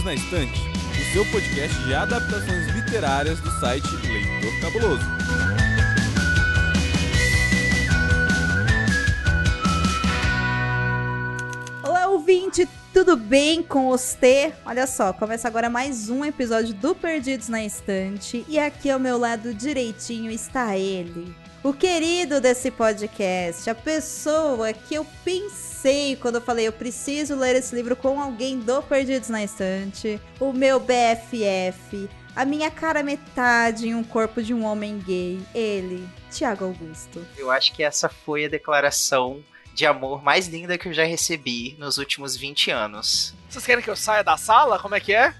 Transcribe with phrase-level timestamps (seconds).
[0.00, 5.04] Perdidos na Estante, o seu podcast de adaptações literárias do site Leitor Cabuloso.
[11.82, 14.52] Olá, ouvinte, tudo bem com você?
[14.64, 19.18] Olha só, começa agora mais um episódio do Perdidos na Estante e aqui ao meu
[19.18, 26.40] lado direitinho está ele, o querido desse podcast, a pessoa que eu pensei quando eu
[26.40, 32.08] falei eu preciso ler esse livro com alguém do Perdidos na Estante, o meu BFF,
[32.34, 37.24] a minha cara metade em um corpo de um homem gay, ele, Tiago Augusto.
[37.36, 41.76] Eu acho que essa foi a declaração de amor mais linda que eu já recebi
[41.78, 43.34] nos últimos 20 anos.
[43.48, 44.78] Vocês querem que eu saia da sala?
[44.78, 45.34] Como é que é?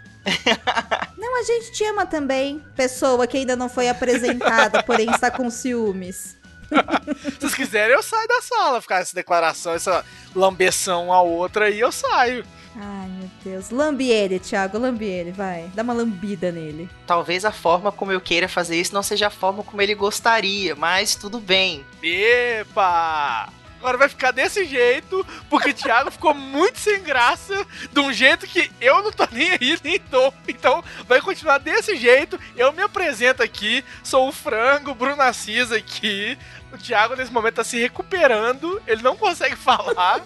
[1.17, 2.63] Não, a gente te ama também.
[2.75, 6.37] Pessoa que ainda não foi apresentada, porém está com ciúmes.
[6.69, 8.81] Se vocês quiserem, eu saio da sala.
[8.81, 12.45] Ficar essa declaração, essa lambeção a outra aí, eu saio.
[12.77, 13.71] Ai, meu Deus.
[13.71, 15.71] Lambe ele, Thiago, lambe ele, vai.
[15.75, 16.89] Dá uma lambida nele.
[17.07, 20.77] Talvez a forma como eu queira fazer isso não seja a forma como ele gostaria,
[20.77, 21.85] mas tudo bem.
[22.03, 23.49] Epa!
[23.81, 28.47] Agora vai ficar desse jeito, porque o Thiago ficou muito sem graça, de um jeito
[28.47, 30.31] que eu não tô nem aí, nem tô.
[30.47, 32.39] Então vai continuar desse jeito.
[32.55, 36.37] Eu me apresento aqui, sou o Frango, Bruno Assis aqui.
[36.71, 40.21] O Thiago nesse momento tá se recuperando, ele não consegue falar.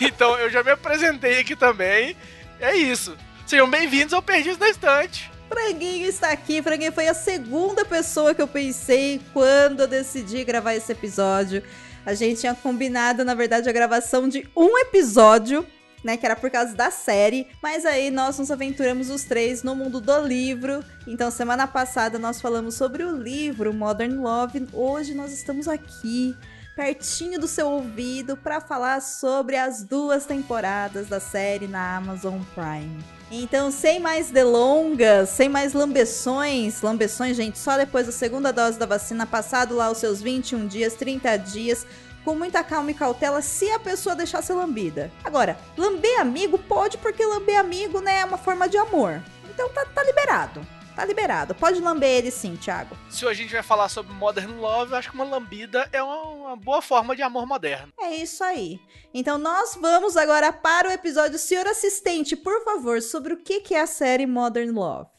[0.00, 2.16] então eu já me apresentei aqui também.
[2.58, 3.14] É isso.
[3.46, 5.30] Sejam bem-vindos ao Perdidos na Estante.
[5.46, 6.62] Franguinho está aqui.
[6.62, 11.62] Franguinho foi a segunda pessoa que eu pensei quando eu decidi gravar esse episódio.
[12.04, 15.66] A gente tinha combinado, na verdade, a gravação de um episódio,
[16.02, 16.16] né?
[16.16, 17.46] Que era por causa da série.
[17.62, 20.84] Mas aí nós nos aventuramos os três no mundo do livro.
[21.06, 24.66] Então, semana passada nós falamos sobre o livro Modern Love.
[24.72, 26.34] Hoje nós estamos aqui
[26.78, 33.04] pertinho do seu ouvido para falar sobre as duas temporadas da série na Amazon Prime.
[33.32, 38.86] Então, sem mais delongas, sem mais lambeções, lambeções, gente, só depois da segunda dose da
[38.86, 41.84] vacina, passado lá os seus 21 dias, 30 dias,
[42.24, 45.10] com muita calma e cautela, se a pessoa deixar ser lambida.
[45.24, 49.20] Agora, lamber amigo pode, porque lamber amigo, né, é uma forma de amor.
[49.50, 50.64] Então tá, tá liberado.
[50.98, 51.54] Tá liberado.
[51.54, 52.98] Pode lamber ele sim, Thiago.
[53.08, 56.56] Se a gente vai falar sobre Modern Love, eu acho que uma lambida é uma,
[56.56, 57.92] boa forma de amor moderno.
[58.00, 58.80] É isso aí.
[59.14, 61.38] Então nós vamos agora para o episódio.
[61.38, 65.17] Senhor assistente, por favor, sobre o que é a série Modern Love.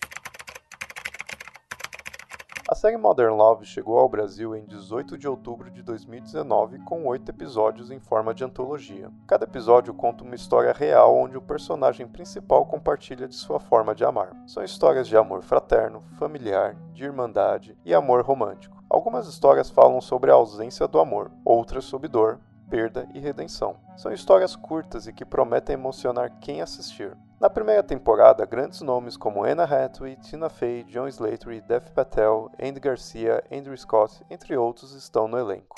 [2.72, 7.32] A série Modern Love chegou ao Brasil em 18 de outubro de 2019 com oito
[7.32, 9.10] episódios em forma de antologia.
[9.26, 14.06] Cada episódio conta uma história real onde o personagem principal compartilha de sua forma de
[14.06, 14.36] amar.
[14.46, 18.78] São histórias de amor fraterno, familiar, de irmandade e amor romântico.
[18.88, 23.78] Algumas histórias falam sobre a ausência do amor, outras sobre dor, perda e redenção.
[23.98, 27.18] São histórias curtas e que prometem emocionar quem assistir.
[27.40, 32.80] Na primeira temporada, grandes nomes como Anna Hathaway, Tina Fey, John Slattery, Dev Patel, Andy
[32.80, 35.76] Garcia, Andrew Scott, entre outros, estão no elenco.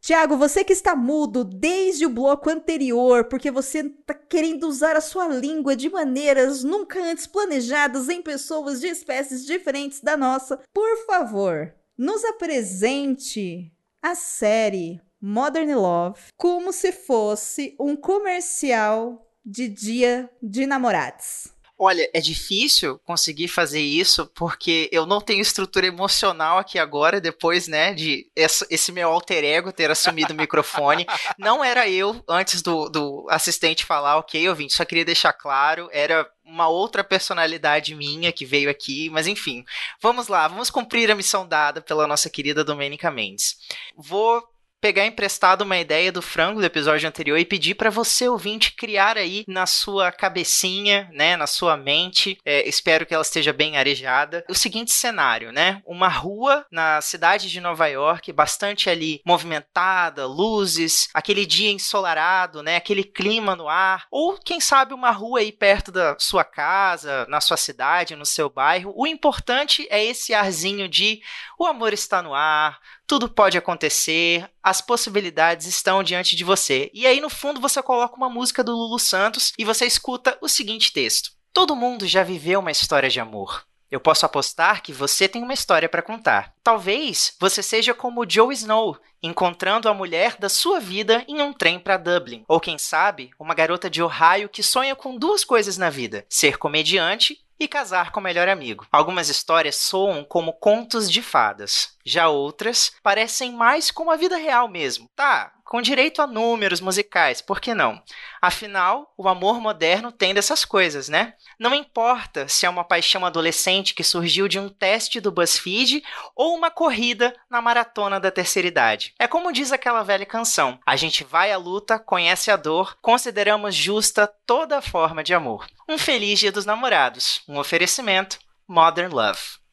[0.00, 5.00] Tiago, você que está mudo desde o bloco anterior, porque você está querendo usar a
[5.00, 10.96] sua língua de maneiras nunca antes planejadas em pessoas de espécies diferentes da nossa, por
[11.06, 20.66] favor, nos apresente a série Modern Love como se fosse um comercial de dia de
[20.66, 21.56] namorados.
[21.78, 27.68] Olha, é difícil conseguir fazer isso porque eu não tenho estrutura emocional aqui agora, depois,
[27.68, 31.04] né, de esse meu alter ego ter assumido o microfone.
[31.38, 36.26] Não era eu antes do, do assistente falar, ok, ouvinte, só queria deixar claro, era
[36.42, 39.62] uma outra personalidade minha que veio aqui, mas enfim,
[40.00, 43.54] vamos lá, vamos cumprir a missão dada pela nossa querida Domênica Mendes.
[43.94, 44.42] Vou
[44.80, 49.16] pegar emprestado uma ideia do frango do episódio anterior e pedir para você, ouvinte, criar
[49.16, 54.44] aí na sua cabecinha, né, na sua mente, é, espero que ela esteja bem arejada,
[54.48, 55.82] o seguinte cenário, né?
[55.84, 62.76] Uma rua na cidade de Nova York, bastante ali movimentada, luzes, aquele dia ensolarado, né,
[62.76, 67.40] aquele clima no ar, ou quem sabe uma rua aí perto da sua casa, na
[67.40, 68.92] sua cidade, no seu bairro.
[68.96, 71.20] O importante é esse arzinho de
[71.58, 76.90] o amor está no ar, tudo pode acontecer, as possibilidades estão diante de você.
[76.92, 80.48] E aí no fundo você coloca uma música do Lulu Santos e você escuta o
[80.48, 83.64] seguinte texto: Todo mundo já viveu uma história de amor.
[83.88, 86.52] Eu posso apostar que você tem uma história para contar.
[86.62, 91.78] Talvez você seja como Joe Snow, encontrando a mulher da sua vida em um trem
[91.78, 92.44] para Dublin.
[92.48, 96.58] Ou quem sabe, uma garota de Ohio que sonha com duas coisas na vida: ser
[96.58, 98.86] comediante e casar com o melhor amigo.
[98.92, 104.68] Algumas histórias soam como contos de fadas, já outras parecem mais como a vida real
[104.68, 105.08] mesmo.
[105.14, 108.00] Tá, com direito a números musicais, por que não?
[108.40, 111.34] Afinal, o amor moderno tem dessas coisas, né?
[111.58, 116.04] Não importa se é uma paixão adolescente que surgiu de um teste do BuzzFeed
[116.36, 119.12] ou uma corrida na maratona da terceira idade.
[119.18, 123.74] É como diz aquela velha canção: a gente vai à luta, conhece a dor, consideramos
[123.74, 125.66] justa toda forma de amor.
[125.88, 129.65] Um feliz Dia dos Namorados, um oferecimento Modern Love.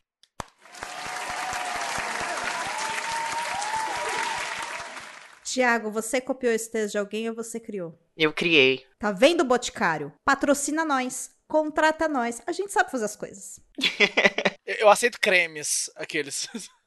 [5.54, 7.96] Tiago, você copiou esse texto de alguém ou você criou?
[8.18, 8.88] Eu criei.
[8.98, 10.12] Tá vendo, Boticário?
[10.26, 12.42] Patrocina nós, contrata nós.
[12.48, 13.60] A gente sabe fazer as coisas.
[14.66, 16.48] Eu, eu aceito cremes, aqueles.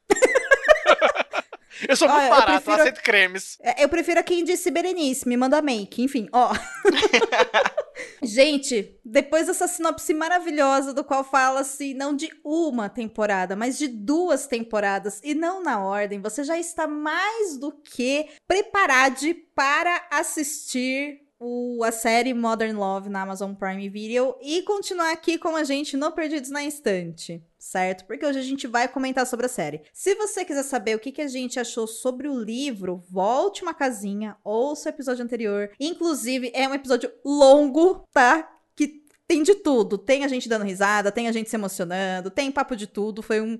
[1.89, 3.59] eu sou muito Ah, eu barato, eu, prefiro- aceito cremes.
[3.61, 6.53] É, Eu prefiro a quem disse Berenice, me manda make, enfim, ó.
[8.23, 14.47] Gente, depois dessa sinopse maravilhosa do qual fala-se não de uma temporada, mas de duas
[14.47, 19.17] temporadas e não na ordem, você já está mais do que preparado
[19.55, 25.55] para assistir o, a série Modern Love na Amazon Prime Video e continuar aqui com
[25.55, 28.05] a gente no Perdidos na Instante, certo?
[28.07, 29.83] Porque hoje a gente vai comentar sobre a série.
[29.93, 33.75] Se você quiser saber o que, que a gente achou sobre o livro, volte uma
[33.75, 35.71] casinha, ouça o episódio anterior.
[35.79, 38.49] Inclusive, é um episódio longo, tá?
[38.75, 39.99] Que tem de tudo.
[39.99, 43.23] Tem a gente dando risada, tem a gente se emocionando, tem papo de tudo.
[43.23, 43.59] Foi um,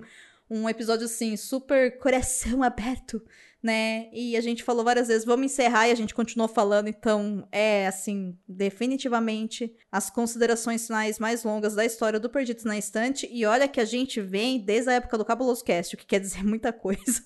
[0.49, 3.21] um episódio, assim, super coração aberto,
[3.67, 4.07] né?
[4.13, 7.85] E a gente falou várias vezes, vamos encerrar e a gente continuou falando, então é,
[7.85, 13.27] assim, definitivamente as considerações finais mais longas da história do Perdidos na Estante.
[13.29, 16.21] E olha que a gente vem desde a época do Cabuloso Cast, o que quer
[16.21, 17.21] dizer muita coisa.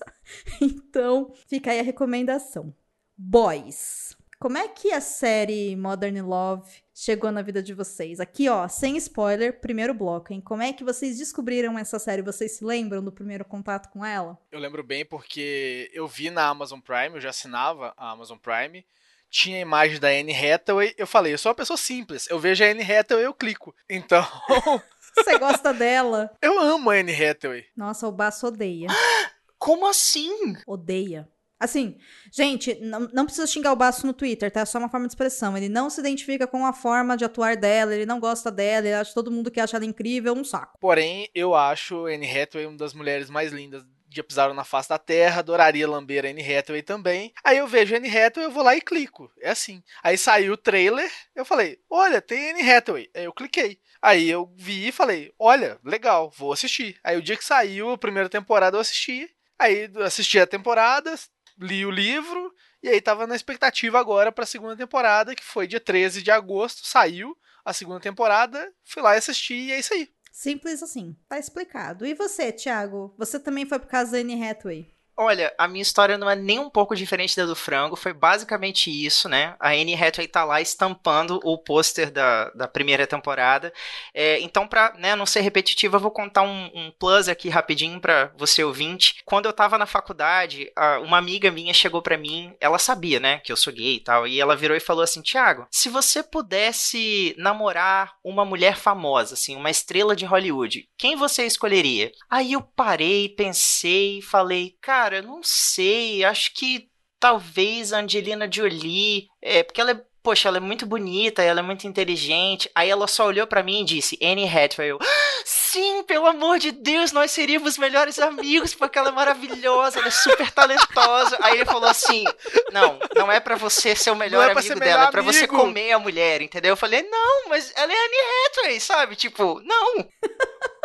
[0.60, 2.74] então, fica aí a recomendação.
[3.16, 4.16] Boys.
[4.42, 8.18] Como é que a série Modern Love chegou na vida de vocês?
[8.18, 10.40] Aqui, ó, sem spoiler, primeiro bloco, hein?
[10.40, 12.22] Como é que vocês descobriram essa série?
[12.22, 14.36] Vocês se lembram do primeiro contato com ela?
[14.50, 18.84] Eu lembro bem porque eu vi na Amazon Prime, eu já assinava a Amazon Prime,
[19.30, 22.64] tinha a imagem da Anne Hathaway, eu falei, eu sou uma pessoa simples, eu vejo
[22.64, 23.72] a Anne Hathaway, eu clico.
[23.88, 24.26] Então,
[25.14, 26.36] Você gosta dela?
[26.42, 27.66] eu amo a Anne Hathaway.
[27.76, 28.88] Nossa, o Baço odeia.
[29.56, 30.56] Como assim?
[30.66, 31.28] Odeia.
[31.62, 31.96] Assim,
[32.32, 34.62] gente, não, não precisa xingar o Baço no Twitter, tá?
[34.62, 35.56] É só uma forma de expressão.
[35.56, 38.96] Ele não se identifica com a forma de atuar dela, ele não gosta dela, ele
[38.96, 40.76] acha todo mundo que acha ela incrível um saco.
[40.80, 44.98] Porém, eu acho Anne Hathaway uma das mulheres mais lindas já pisaram na face da
[44.98, 47.32] terra, adoraria lamber a Anne Hathaway também.
[47.44, 49.30] Aí eu vejo a Anne Hathaway, eu vou lá e clico.
[49.40, 49.82] É assim.
[50.02, 53.08] Aí saiu o trailer, eu falei, olha, tem Anne Hathaway.
[53.14, 53.78] Aí eu cliquei.
[54.02, 56.98] Aí eu vi e falei, olha, legal, vou assistir.
[57.04, 59.30] Aí o dia que saiu a primeira temporada eu assisti.
[59.58, 61.14] Aí assisti a temporada,
[61.62, 65.80] li o livro, e aí tava na expectativa agora pra segunda temporada, que foi dia
[65.80, 70.08] 13 de agosto, saiu a segunda temporada, fui lá e assisti, e é isso aí.
[70.32, 72.06] Simples assim, tá explicado.
[72.06, 73.14] E você, Thiago?
[73.18, 74.92] Você também foi por causa da Anne Hathaway?
[75.22, 78.90] Olha, a minha história não é nem um pouco diferente da do frango, foi basicamente
[78.90, 79.54] isso, né?
[79.60, 83.72] A Anne Hathaway tá lá estampando o pôster da, da primeira temporada.
[84.14, 88.00] É, então, pra né, não ser repetitiva, eu vou contar um, um plus aqui rapidinho
[88.00, 89.22] pra você ouvinte.
[89.24, 90.70] Quando eu tava na faculdade,
[91.04, 94.26] uma amiga minha chegou pra mim, ela sabia, né, que eu sou gay e tal,
[94.26, 99.56] e ela virou e falou assim, Thiago, se você pudesse namorar uma mulher famosa, assim,
[99.56, 102.10] uma estrela de Hollywood, quem você escolheria?
[102.30, 106.88] Aí eu parei, pensei falei, cara, eu não sei, acho que
[107.20, 111.62] talvez a Angelina Jolie, é, porque ela é, poxa, ela é muito bonita, ela é
[111.62, 112.68] muito inteligente.
[112.74, 116.58] Aí ela só olhou pra mim e disse, Anne Hathaway, eu, "Ah, sim, pelo amor
[116.58, 121.38] de Deus, nós seríamos melhores amigos, porque ela é maravilhosa, ela é super talentosa.
[121.42, 122.24] Aí ele falou assim,
[122.72, 125.38] não, não é pra você ser o melhor é amigo dela, melhor é pra você
[125.40, 126.70] amigo." comer a mulher, entendeu?
[126.70, 128.16] Eu falei, não, mas ela é Anne
[128.48, 129.14] Hathaway, sabe?
[129.16, 130.08] Tipo, não.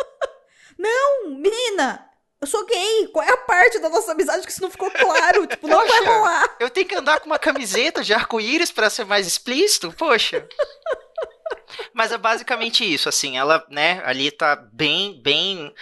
[0.78, 2.07] Não, menina!
[2.40, 3.08] Eu sou gay!
[3.12, 5.46] Qual é a parte da nossa amizade que isso não ficou claro?
[5.46, 6.10] tipo, não vai Poxa.
[6.10, 6.56] rolar!
[6.60, 9.92] Eu tenho que andar com uma camiseta de arco-íris pra ser mais explícito?
[9.92, 10.46] Poxa.
[11.92, 15.74] Mas é basicamente isso, assim, ela, né, ali tá bem, bem.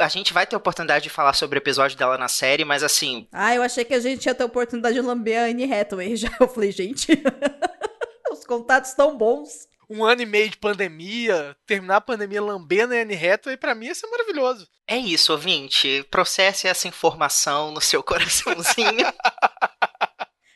[0.00, 3.26] A, gente vai ter oportunidade de falar sobre o episódio dela na série, mas assim,
[3.32, 6.16] Ah, eu achei que a gente ia ter a oportunidade de lamber a Anne Hathaway.
[6.16, 7.08] Já eu falei, gente,
[8.30, 9.66] os contatos tão bons.
[9.90, 13.86] Um ano e meio de pandemia, terminar a pandemia lambendo a Anne Hathaway, pra mim
[13.86, 14.68] isso é maravilhoso.
[14.86, 16.04] é isso, ouvinte.
[16.10, 19.06] Processe essa informação no seu coraçãozinho.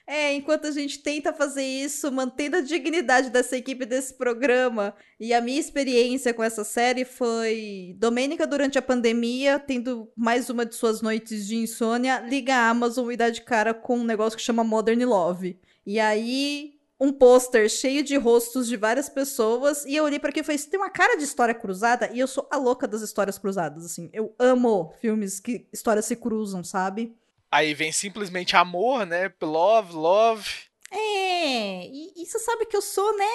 [0.06, 4.94] É, enquanto a gente tenta fazer isso, mantendo a dignidade dessa equipe desse programa.
[5.18, 10.66] E a minha experiência com essa série foi Domênica durante a pandemia, tendo mais uma
[10.66, 14.36] de suas noites de insônia, liga a Amazon e dá de cara com um negócio
[14.36, 15.58] que chama Modern Love.
[15.86, 20.44] E aí, um pôster cheio de rostos de várias pessoas, e eu olhei pra aquilo
[20.44, 23.02] e falei, isso tem uma cara de história cruzada, e eu sou a louca das
[23.02, 24.08] histórias cruzadas, assim.
[24.12, 27.16] Eu amo filmes que histórias se cruzam, sabe?
[27.50, 29.32] Aí vem simplesmente amor, né?
[29.42, 30.48] Love, love.
[30.92, 33.30] É, e, e você sabe que eu sou, né?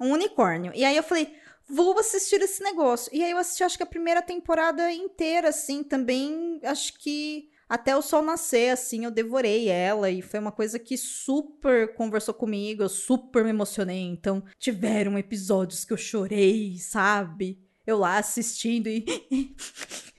[0.00, 0.72] Um unicórnio.
[0.74, 1.36] E aí eu falei,
[1.68, 3.14] vou assistir esse negócio.
[3.14, 6.60] E aí eu assisti, acho que a primeira temporada inteira, assim, também.
[6.64, 10.10] Acho que até o sol nascer, assim, eu devorei ela.
[10.10, 14.02] E foi uma coisa que super conversou comigo, eu super me emocionei.
[14.02, 17.58] Então, tiveram episódios que eu chorei, sabe?
[17.86, 19.06] Eu lá assistindo e.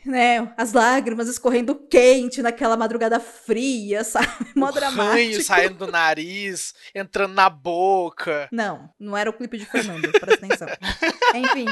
[0.04, 4.28] né, as lágrimas escorrendo quente naquela madrugada fria, sabe?
[4.56, 5.14] Mó o dramático.
[5.14, 8.50] ranho saindo do nariz, entrando na boca.
[8.52, 10.68] Não, não era o clipe de Fernando, presta atenção.
[11.36, 11.68] Enfim.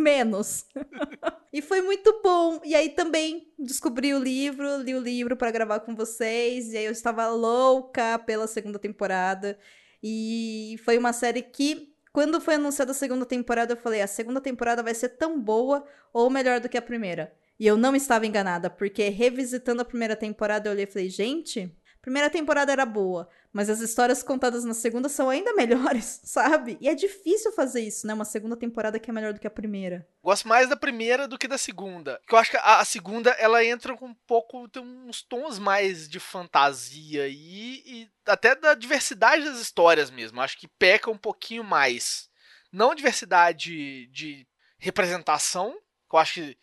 [0.00, 0.64] Menos.
[1.52, 2.60] e foi muito bom.
[2.64, 6.72] E aí também descobri o livro, li o livro para gravar com vocês.
[6.72, 9.58] E aí eu estava louca pela segunda temporada.
[10.02, 14.40] E foi uma série que quando foi anunciada a segunda temporada, eu falei: a segunda
[14.40, 17.32] temporada vai ser tão boa ou melhor do que a primeira.
[17.58, 21.70] E eu não estava enganada, porque revisitando a primeira temporada, eu olhei e falei: gente,
[22.00, 26.78] primeira temporada era boa, mas as histórias contadas na segunda são ainda melhores, sabe?
[26.80, 28.14] E é difícil fazer isso, né?
[28.14, 30.08] Uma segunda temporada que é melhor do que a primeira.
[30.22, 32.18] Gosto mais da primeira do que da segunda.
[32.20, 35.58] Porque eu acho que a, a segunda, ela entra com um pouco, tem uns tons
[35.58, 40.40] mais de fantasia e, e até da diversidade das histórias mesmo.
[40.40, 42.28] Acho que peca um pouquinho mais.
[42.72, 44.46] Não diversidade de
[44.78, 45.72] representação,
[46.08, 46.58] que eu acho que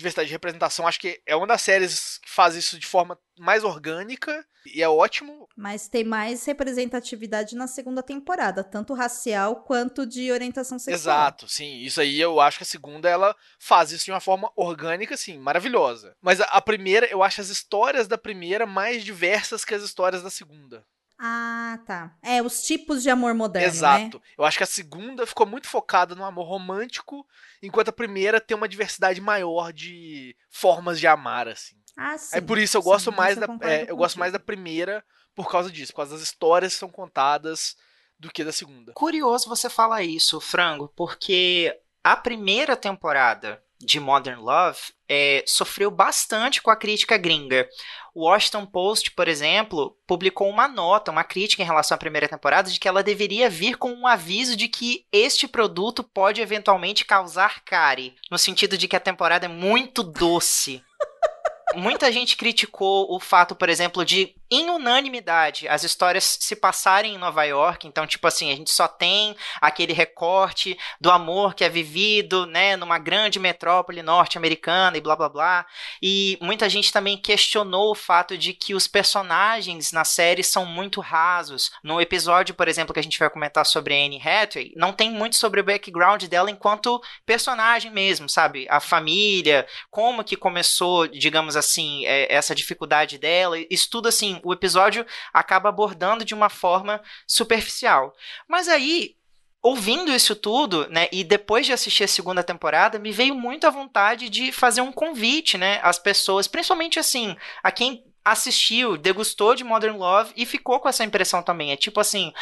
[0.00, 3.64] diversidade de representação, acho que é uma das séries que faz isso de forma mais
[3.64, 5.48] orgânica e é ótimo.
[5.56, 11.16] Mas tem mais representatividade na segunda temporada, tanto racial quanto de orientação sexual.
[11.16, 11.78] Exato, sim.
[11.78, 15.38] Isso aí eu acho que a segunda ela faz isso de uma forma orgânica, sim,
[15.38, 16.16] maravilhosa.
[16.20, 20.22] Mas a, a primeira, eu acho as histórias da primeira mais diversas que as histórias
[20.22, 20.84] da segunda.
[21.22, 22.16] Ah, tá.
[22.22, 24.16] É, os tipos de amor moderno, Exato.
[24.16, 24.24] né?
[24.38, 27.26] Eu acho que a segunda ficou muito focada no amor romântico,
[27.62, 31.76] enquanto a primeira tem uma diversidade maior de formas de amar, assim.
[31.94, 32.36] Ah, sim.
[32.36, 35.04] Aí por isso eu sim, gosto mais isso da, é, eu gosto mais da primeira
[35.34, 37.76] por causa disso, por causa das histórias que são contadas
[38.18, 38.92] do que da segunda.
[38.94, 46.60] Curioso você falar isso, Frango, porque a primeira temporada de Modern Love é, sofreu bastante
[46.60, 47.68] com a crítica gringa.
[48.14, 52.70] O Washington Post, por exemplo, publicou uma nota, uma crítica em relação à primeira temporada,
[52.70, 57.64] de que ela deveria vir com um aviso de que este produto pode eventualmente causar
[57.64, 60.84] cárie, no sentido de que a temporada é muito doce.
[61.74, 67.18] Muita gente criticou o fato, por exemplo, de, em unanimidade, as histórias se passarem em
[67.18, 67.86] Nova York.
[67.86, 72.76] Então, tipo assim, a gente só tem aquele recorte do amor que é vivido, né,
[72.76, 75.66] numa grande metrópole norte-americana e blá blá blá.
[76.02, 81.00] E muita gente também questionou o fato de que os personagens na série são muito
[81.00, 81.70] rasos.
[81.84, 85.36] No episódio, por exemplo, que a gente vai comentar sobre Anne Hathaway, não tem muito
[85.36, 88.66] sobre o background dela enquanto personagem mesmo, sabe?
[88.68, 93.56] A família, como que começou, digamos assim, é, essa dificuldade dela.
[93.70, 98.14] Isso tudo, assim, o episódio acaba abordando de uma forma superficial.
[98.48, 99.16] Mas aí,
[99.62, 103.70] ouvindo isso tudo, né, e depois de assistir a segunda temporada, me veio muito a
[103.70, 109.64] vontade de fazer um convite, né, às pessoas, principalmente assim, a quem assistiu, degustou de
[109.64, 111.72] Modern Love e ficou com essa impressão também.
[111.72, 112.32] É tipo assim,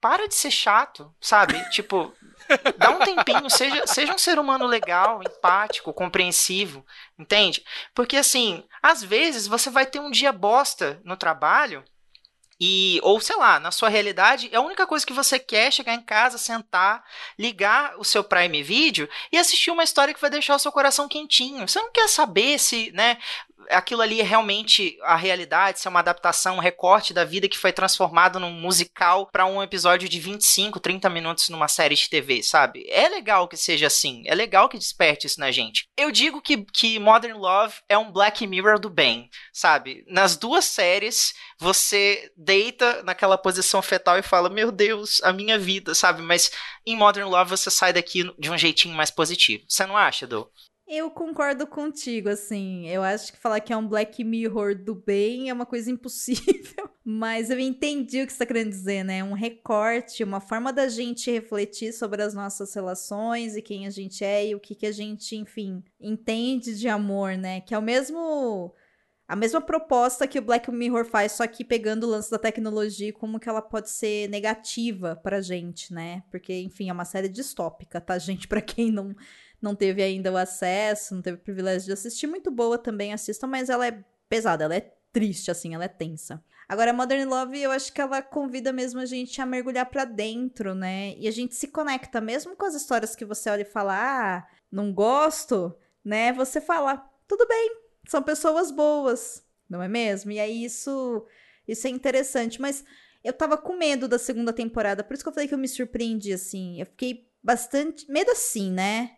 [0.00, 1.62] para de ser chato, sabe?
[1.70, 2.12] tipo,
[2.76, 6.84] dá um tempinho, seja, seja um ser humano legal, empático, compreensivo,
[7.18, 7.64] entende?
[7.94, 11.84] Porque assim, às vezes você vai ter um dia bosta no trabalho
[12.58, 15.94] e, ou sei lá, na sua realidade, a única coisa que você quer é chegar
[15.94, 17.04] em casa, sentar,
[17.38, 21.06] ligar o seu Prime Video e assistir uma história que vai deixar o seu coração
[21.06, 21.68] quentinho.
[21.68, 23.18] Você não quer saber se, né,
[23.70, 27.58] aquilo ali é realmente a realidade, se é uma adaptação, um recorte da vida que
[27.58, 32.42] foi transformado num musical para um episódio de 25, 30 minutos numa série de TV,
[32.42, 32.86] sabe?
[32.88, 35.88] É legal que seja assim, é legal que desperte isso na gente.
[35.96, 40.04] Eu digo que, que Modern Love é um Black Mirror do bem, sabe?
[40.08, 45.94] Nas duas séries, você deita naquela posição fetal e fala: Meu Deus, a minha vida,
[45.94, 46.22] sabe?
[46.22, 46.50] Mas
[46.84, 49.64] em Modern Love você sai daqui de um jeitinho mais positivo.
[49.68, 50.50] Você não acha, Du?
[50.88, 52.86] Eu concordo contigo, assim.
[52.86, 56.88] Eu acho que falar que é um Black Mirror do bem é uma coisa impossível.
[57.04, 59.22] Mas eu entendi o que você está querendo dizer, né?
[59.24, 64.24] Um recorte, uma forma da gente refletir sobre as nossas relações e quem a gente
[64.24, 67.60] é e o que, que a gente, enfim, entende de amor, né?
[67.60, 68.72] Que é o mesmo.
[69.28, 73.08] A mesma proposta que o Black Mirror faz, só que pegando o lance da tecnologia
[73.08, 76.22] e como que ela pode ser negativa pra gente, né?
[76.30, 78.46] Porque, enfim, é uma série distópica, tá, gente?
[78.46, 79.16] Pra quem não
[79.66, 83.48] não teve ainda o acesso, não teve o privilégio de assistir, muito boa também, assistam,
[83.48, 86.42] mas ela é pesada, ela é triste, assim, ela é tensa.
[86.68, 90.74] Agora, Modern Love, eu acho que ela convida mesmo a gente a mergulhar pra dentro,
[90.74, 91.14] né?
[91.16, 94.46] E a gente se conecta, mesmo com as histórias que você olha e fala, ah,
[94.70, 96.32] não gosto, né?
[96.32, 97.76] Você fala, tudo bem,
[98.08, 99.44] são pessoas boas.
[99.68, 100.30] Não é mesmo?
[100.30, 101.26] E aí isso,
[101.66, 102.60] isso é interessante.
[102.60, 102.84] Mas
[103.22, 105.68] eu tava com medo da segunda temporada, por isso que eu falei que eu me
[105.68, 106.80] surpreendi, assim.
[106.80, 108.10] Eu fiquei bastante.
[108.10, 109.15] Medo assim, né?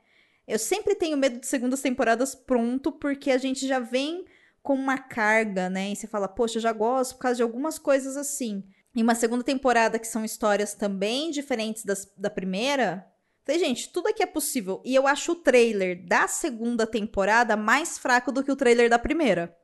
[0.49, 4.25] Eu sempre tenho medo de segundas temporadas pronto, porque a gente já vem
[4.62, 5.93] com uma carga, né?
[5.93, 8.64] E você fala, poxa, eu já gosto por causa de algumas coisas assim.
[8.97, 13.07] E uma segunda temporada que são histórias também diferentes das, da primeira.
[13.45, 14.81] Falei, gente, tudo aqui é possível.
[14.87, 18.99] E eu acho o trailer da segunda temporada mais fraco do que o trailer da
[18.99, 19.55] primeira.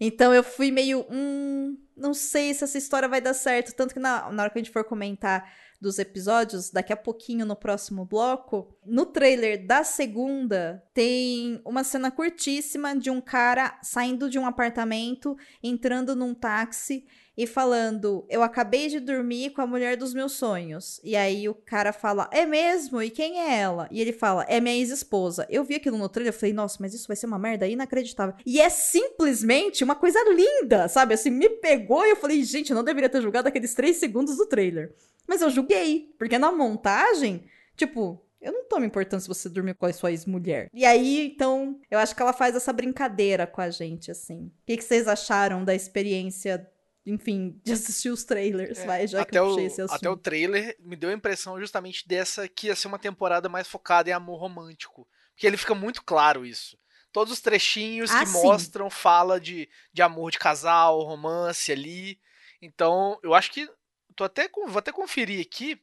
[0.00, 3.74] Então eu fui meio, hum, não sei se essa história vai dar certo.
[3.74, 7.44] Tanto que na, na hora que a gente for comentar dos episódios, daqui a pouquinho
[7.46, 14.30] no próximo bloco, no trailer da segunda tem uma cena curtíssima de um cara saindo
[14.30, 17.04] de um apartamento, entrando num táxi
[17.36, 21.00] e falando: Eu acabei de dormir com a mulher dos meus sonhos.
[21.04, 23.02] E aí o cara fala: É mesmo?
[23.02, 23.88] E quem é ela?
[23.90, 25.46] E ele fala: É minha ex-esposa.
[25.50, 28.34] Eu vi aquilo no trailer e falei: Nossa, mas isso vai ser uma merda inacreditável.
[28.46, 31.14] E é simplesmente uma coisa linda, sabe?
[31.14, 34.36] Assim, me pegou e eu falei: Gente, eu não deveria ter julgado aqueles três segundos
[34.36, 34.94] do trailer.
[35.26, 39.86] Mas eu julguei, porque na montagem, tipo, eu não tomo importância se você dormir com
[39.86, 40.70] a sua ex-mulher.
[40.72, 44.46] E aí, então, eu acho que ela faz essa brincadeira com a gente, assim.
[44.46, 46.70] O que, que vocês acharam da experiência
[47.06, 49.96] enfim, de assistir os trailers, é, vai, já até que eu puxei o, esse assunto.
[49.96, 53.68] Até o trailer me deu a impressão justamente dessa que ia ser uma temporada mais
[53.68, 55.06] focada em amor romântico.
[55.32, 56.76] Porque ele fica muito claro isso.
[57.12, 58.42] Todos os trechinhos ah, que sim.
[58.42, 62.18] mostram fala de, de amor de casal, romance ali.
[62.60, 63.68] Então, eu acho que.
[64.16, 65.78] Tô até, vou até conferir aqui.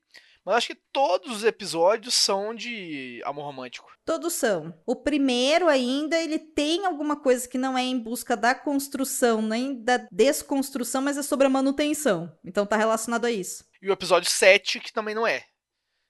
[0.46, 3.90] Mas acho que todos os episódios são de amor romântico.
[4.04, 4.78] Todos são.
[4.86, 9.82] O primeiro ainda, ele tem alguma coisa que não é em busca da construção, nem
[9.82, 12.38] da desconstrução, mas é sobre a manutenção.
[12.44, 13.63] Então tá relacionado a isso.
[13.82, 15.46] E o episódio 7, que também não é.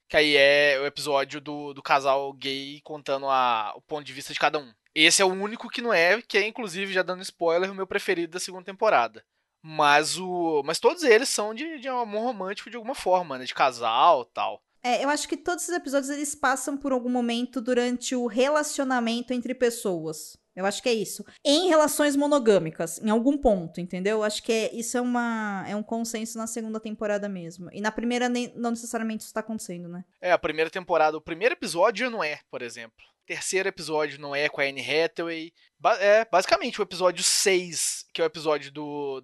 [0.09, 4.33] Que aí é o episódio do, do casal gay contando a, o ponto de vista
[4.33, 4.73] de cada um.
[4.95, 7.87] Esse é o único que não é, que é inclusive, já dando spoiler, o meu
[7.87, 9.23] preferido da segunda temporada.
[9.63, 10.61] Mas o.
[10.65, 13.45] Mas todos eles são de, de amor romântico de alguma forma, né?
[13.45, 14.61] De casal tal.
[14.83, 19.31] É, eu acho que todos os episódios eles passam por algum momento durante o relacionamento
[19.31, 20.37] entre pessoas.
[20.53, 21.25] Eu acho que é isso.
[21.43, 24.17] Em relações monogâmicas, em algum ponto, entendeu?
[24.17, 27.69] Eu acho que é, isso é, uma, é um consenso na segunda temporada mesmo.
[27.71, 30.03] E na primeira, nem, não necessariamente isso está acontecendo, né?
[30.21, 33.03] É, a primeira temporada, o primeiro episódio não é, por exemplo.
[33.23, 35.53] O terceiro episódio não é com a Anne Hathaway.
[35.79, 39.23] Ba é, basicamente, o episódio 6, que é o episódio do,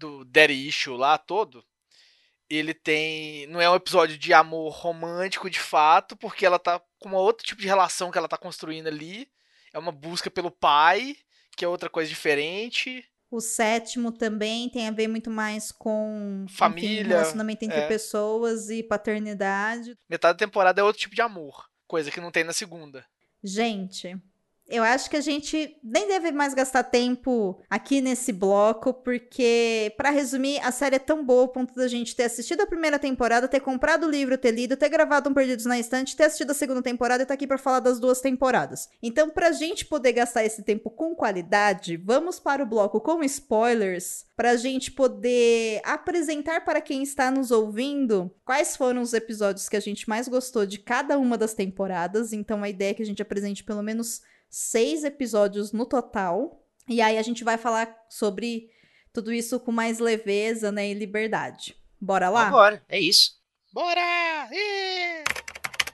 [0.00, 1.64] do Daddy Issue lá todo,
[2.48, 3.46] ele tem.
[3.46, 7.46] Não é um episódio de amor romântico de fato, porque ela tá com uma outro
[7.46, 9.30] tipo de relação que ela tá construindo ali.
[9.72, 11.16] É uma busca pelo pai,
[11.56, 13.06] que é outra coisa diferente.
[13.30, 17.86] O sétimo também tem a ver muito mais com família, enfim, relacionamento entre é.
[17.86, 19.96] pessoas e paternidade.
[20.08, 23.06] Metade da temporada é outro tipo de amor, coisa que não tem na segunda.
[23.44, 24.20] Gente,
[24.70, 30.10] eu acho que a gente nem deve mais gastar tempo aqui nesse bloco, porque, para
[30.10, 33.48] resumir, a série é tão boa ao ponto da gente ter assistido a primeira temporada,
[33.48, 36.54] ter comprado o livro, ter lido, ter gravado um Perdidos na Estante, ter assistido a
[36.54, 38.88] segunda temporada e tá aqui para falar das duas temporadas.
[39.02, 44.24] Então, pra gente poder gastar esse tempo com qualidade, vamos para o bloco com spoilers,
[44.36, 49.80] pra gente poder apresentar para quem está nos ouvindo quais foram os episódios que a
[49.80, 52.32] gente mais gostou de cada uma das temporadas.
[52.32, 56.62] Então, a ideia é que a gente apresente pelo menos seis episódios no total.
[56.88, 58.68] E aí a gente vai falar sobre
[59.12, 61.76] tudo isso com mais leveza, né, e liberdade.
[62.00, 62.50] Bora lá?
[62.50, 63.38] Bora, é isso.
[63.72, 64.00] Bora!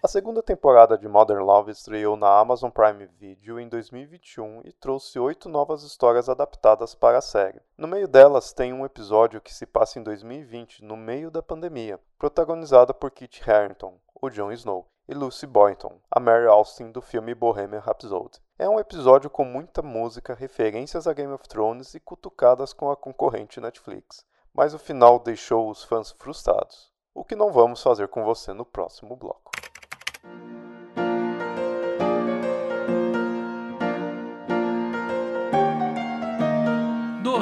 [0.02, 5.18] A segunda temporada de Modern Love estreou na Amazon Prime Video em 2021 e trouxe
[5.18, 7.60] oito novas histórias adaptadas para a série.
[7.76, 11.98] No meio delas tem um episódio que se passa em 2020, no meio da pandemia,
[12.18, 17.34] protagonizada por Kit Harington, o Jon Snow, e Lucy Boynton, a Mary Austin do filme
[17.34, 18.38] Bohemian Rhapsody.
[18.58, 22.96] É um episódio com muita música, referências a Game of Thrones e cutucadas com a
[22.96, 24.24] concorrente Netflix.
[24.54, 28.64] Mas o final deixou os fãs frustrados, o que não vamos fazer com você no
[28.64, 29.50] próximo bloco.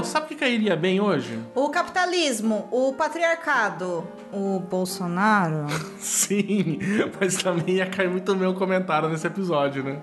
[0.02, 1.40] sabe o que cairia bem hoje?
[1.54, 5.66] O capitalismo, o patriarcado, o Bolsonaro.
[5.98, 6.78] Sim,
[7.18, 10.02] mas também ia cair muito bem o comentário nesse episódio, né?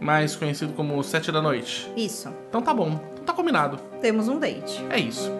[0.00, 1.90] mais conhecido como Sete da Noite.
[1.96, 2.28] Isso.
[2.48, 3.78] Então tá bom, então tá combinado.
[4.00, 4.84] Temos um date.
[4.90, 5.30] É isso.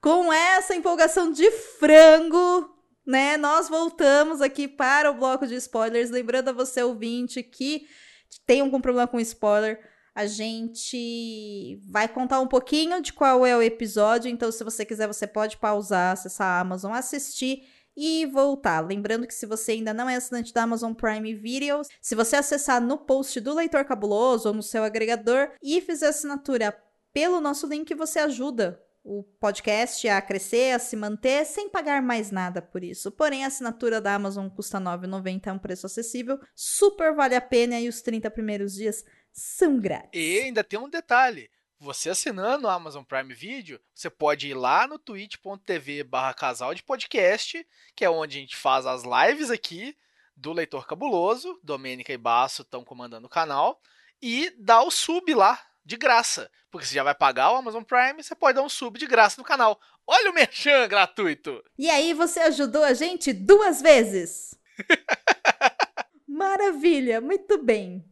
[0.00, 2.70] Com essa empolgação de frango,
[3.06, 3.36] né?
[3.36, 6.10] Nós voltamos aqui para o bloco de spoilers.
[6.10, 7.86] Lembrando a você, ouvinte, que
[8.46, 9.80] tem algum problema com spoiler,
[10.14, 14.30] a gente vai contar um pouquinho de qual é o episódio.
[14.30, 17.62] Então, se você quiser, você pode pausar, acessar a Amazon, assistir
[17.96, 18.80] e voltar.
[18.80, 22.80] Lembrando que se você ainda não é assinante da Amazon Prime Videos, se você acessar
[22.80, 26.76] no post do Leitor Cabuloso ou no seu agregador e fizer assinatura
[27.12, 32.30] pelo nosso link, você ajuda o podcast a crescer, a se manter, sem pagar mais
[32.30, 33.12] nada por isso.
[33.12, 37.40] Porém, a assinatura da Amazon custa R$ 9,90, é um preço acessível, super vale a
[37.40, 40.10] pena e os 30 primeiros dias são grátis.
[40.14, 41.50] E ainda tem um detalhe.
[41.78, 46.82] Você assinando o Amazon Prime Video, você pode ir lá no twitch.tv barra casal de
[46.82, 49.96] podcast, que é onde a gente faz as lives aqui
[50.36, 53.80] do Leitor Cabuloso, Domênica e Basso estão comandando o canal,
[54.22, 56.50] e dar o sub lá, de graça.
[56.70, 59.40] Porque você já vai pagar o Amazon Prime, você pode dar um sub de graça
[59.40, 59.78] no canal.
[60.06, 61.62] Olha o merchan gratuito!
[61.78, 64.54] E aí você ajudou a gente duas vezes!
[66.26, 68.04] Maravilha, muito bem.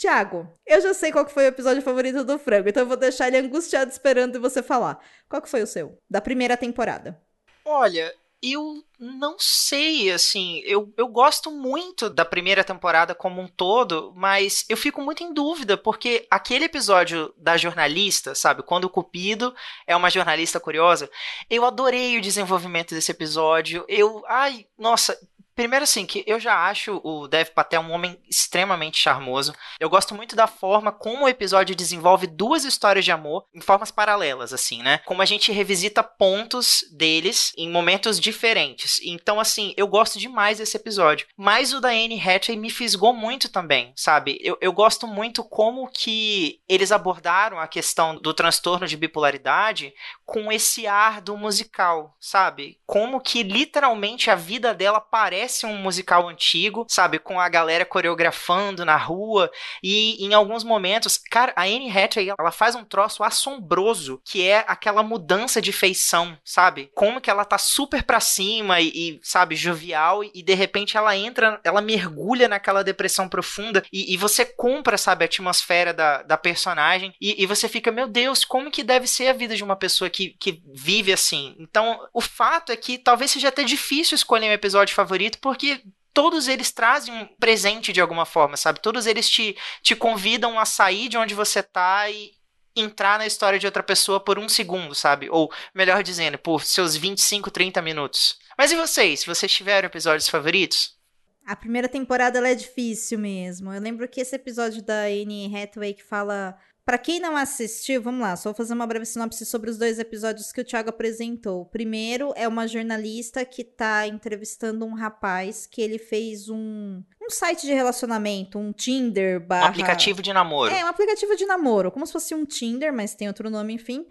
[0.00, 3.28] Tiago, eu já sei qual foi o episódio favorito do Frango, então eu vou deixar
[3.28, 4.98] ele angustiado esperando você falar.
[5.28, 5.98] Qual foi o seu?
[6.08, 7.20] Da primeira temporada.
[7.66, 8.10] Olha,
[8.42, 14.64] eu não sei, assim, eu, eu gosto muito da primeira temporada como um todo, mas
[14.70, 19.54] eu fico muito em dúvida, porque aquele episódio da jornalista, sabe, quando o Cupido
[19.86, 21.10] é uma jornalista curiosa,
[21.50, 25.14] eu adorei o desenvolvimento desse episódio, eu, ai, nossa,
[25.60, 29.54] Primeiro, assim, que eu já acho o Dev Patel um homem extremamente charmoso.
[29.78, 33.90] Eu gosto muito da forma como o episódio desenvolve duas histórias de amor em formas
[33.90, 35.02] paralelas, assim, né?
[35.04, 39.02] Como a gente revisita pontos deles em momentos diferentes.
[39.04, 41.26] Então, assim, eu gosto demais desse episódio.
[41.36, 44.38] Mas o da Anne Hathaway me fisgou muito também, sabe?
[44.40, 49.92] Eu, eu gosto muito como que eles abordaram a questão do transtorno de bipolaridade
[50.24, 52.78] com esse ar do musical, sabe?
[52.86, 57.18] Como que literalmente a vida dela parece parece um musical antigo, sabe?
[57.18, 59.50] Com a galera coreografando na rua.
[59.82, 64.64] E em alguns momentos, cara, a Anne Hathaway, ela faz um troço assombroso, que é
[64.68, 66.90] aquela mudança de feição, sabe?
[66.94, 70.96] Como que ela tá super pra cima e, e sabe, jovial, e, e, de repente
[70.96, 76.22] ela entra, ela mergulha naquela depressão profunda e, e você compra, sabe, a atmosfera da,
[76.22, 79.64] da personagem e, e você fica, meu Deus, como que deve ser a vida de
[79.64, 81.56] uma pessoa que, que vive assim?
[81.58, 86.48] Então, o fato é que talvez seja até difícil escolher um episódio favorito porque todos
[86.48, 88.80] eles trazem um presente de alguma forma, sabe?
[88.80, 92.32] Todos eles te, te convidam a sair de onde você tá e
[92.74, 95.28] entrar na história de outra pessoa por um segundo, sabe?
[95.30, 98.38] Ou, melhor dizendo, por seus 25, 30 minutos.
[98.56, 99.24] Mas e vocês?
[99.24, 100.98] Vocês tiveram episódios favoritos?
[101.46, 103.72] A primeira temporada é difícil mesmo.
[103.72, 106.56] Eu lembro que esse episódio da Anne Hathaway que fala
[106.90, 110.00] para quem não assistiu, vamos lá, só vou fazer uma breve sinopse sobre os dois
[110.00, 111.60] episódios que o Thiago apresentou.
[111.60, 117.30] O primeiro é uma jornalista que tá entrevistando um rapaz que ele fez um, um
[117.30, 119.66] site de relacionamento, um Tinder barra...
[119.66, 120.74] Um aplicativo de namoro.
[120.74, 124.04] É, um aplicativo de namoro, como se fosse um Tinder, mas tem outro nome, enfim.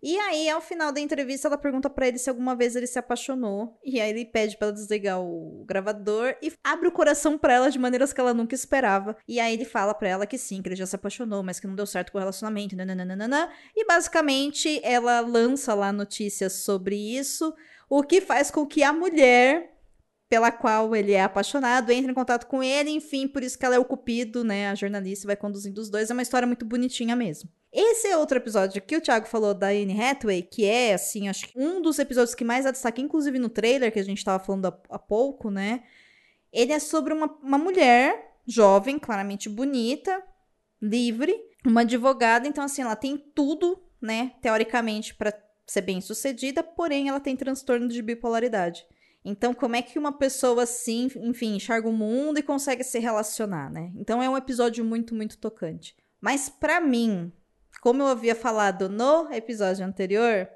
[0.00, 2.98] E aí, ao final da entrevista, ela pergunta para ele se alguma vez ele se
[2.98, 3.76] apaixonou.
[3.84, 7.78] E aí ele pede para desligar o gravador e abre o coração para ela de
[7.78, 9.16] maneiras que ela nunca esperava.
[9.26, 11.66] E aí ele fala para ela que sim, que ele já se apaixonou, mas que
[11.66, 13.50] não deu certo com o relacionamento, nananana.
[13.74, 17.52] E basicamente ela lança lá notícias sobre isso,
[17.90, 19.74] o que faz com que a mulher
[20.28, 23.76] pela qual ele é apaixonado, entra em contato com ele, enfim, por isso que ela
[23.76, 24.68] é o cupido, né?
[24.68, 26.10] A jornalista vai conduzindo os dois.
[26.10, 27.48] É uma história muito bonitinha mesmo.
[27.72, 31.48] Esse é outro episódio que o Thiago falou da Anne Hathaway, que é, assim, acho
[31.48, 34.66] que um dos episódios que mais destaque, inclusive no trailer que a gente tava falando
[34.66, 35.82] há, há pouco, né?
[36.52, 40.22] Ele é sobre uma, uma mulher jovem, claramente bonita,
[40.80, 45.32] livre, uma advogada, então, assim, ela tem tudo, né, teoricamente, para
[45.66, 48.86] ser bem sucedida, porém ela tem transtorno de bipolaridade.
[49.22, 53.70] Então, como é que uma pessoa assim, enfim, enxerga o mundo e consegue se relacionar,
[53.70, 53.92] né?
[53.96, 55.94] Então, é um episódio muito, muito tocante.
[56.18, 57.30] Mas, para mim,
[57.80, 60.48] como eu havia falado no episódio anterior,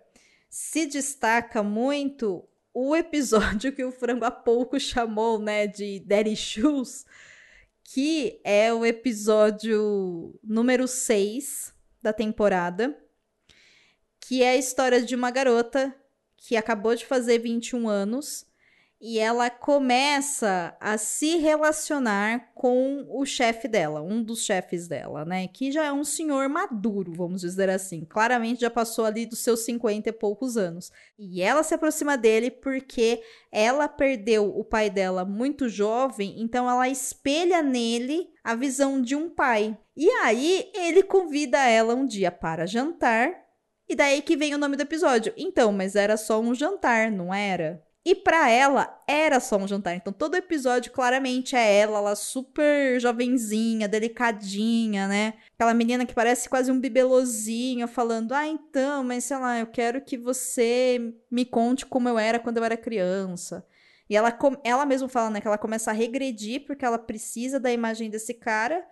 [0.48, 7.04] se destaca muito o episódio que o Frango há pouco chamou, né, de Daddy Shoes,
[7.84, 12.96] que é o episódio número 6 da temporada,
[14.20, 15.94] que é a história de uma garota
[16.36, 18.46] que acabou de fazer 21 anos
[19.04, 25.48] e ela começa a se relacionar com o chefe dela, um dos chefes dela, né?
[25.48, 28.04] Que já é um senhor maduro, vamos dizer assim.
[28.04, 30.92] Claramente já passou ali dos seus 50 e poucos anos.
[31.18, 36.88] E ela se aproxima dele porque ela perdeu o pai dela muito jovem, então ela
[36.88, 39.76] espelha nele a visão de um pai.
[39.96, 43.34] E aí ele convida ela um dia para jantar
[43.88, 45.34] E daí que vem o nome do episódio.
[45.36, 47.82] Então, mas era só um jantar, não era?
[48.04, 49.94] E pra ela, era só um jantar.
[49.94, 55.34] Então, todo episódio, claramente, é ela, ela super jovenzinha, delicadinha, né?
[55.54, 60.00] Aquela menina que parece quase um bibelozinho, falando: Ah, então, mas sei lá, eu quero
[60.00, 63.64] que você me conte como eu era quando eu era criança.
[64.10, 67.72] E ela, ela mesma fala, né, que ela começa a regredir porque ela precisa da
[67.72, 68.84] imagem desse cara.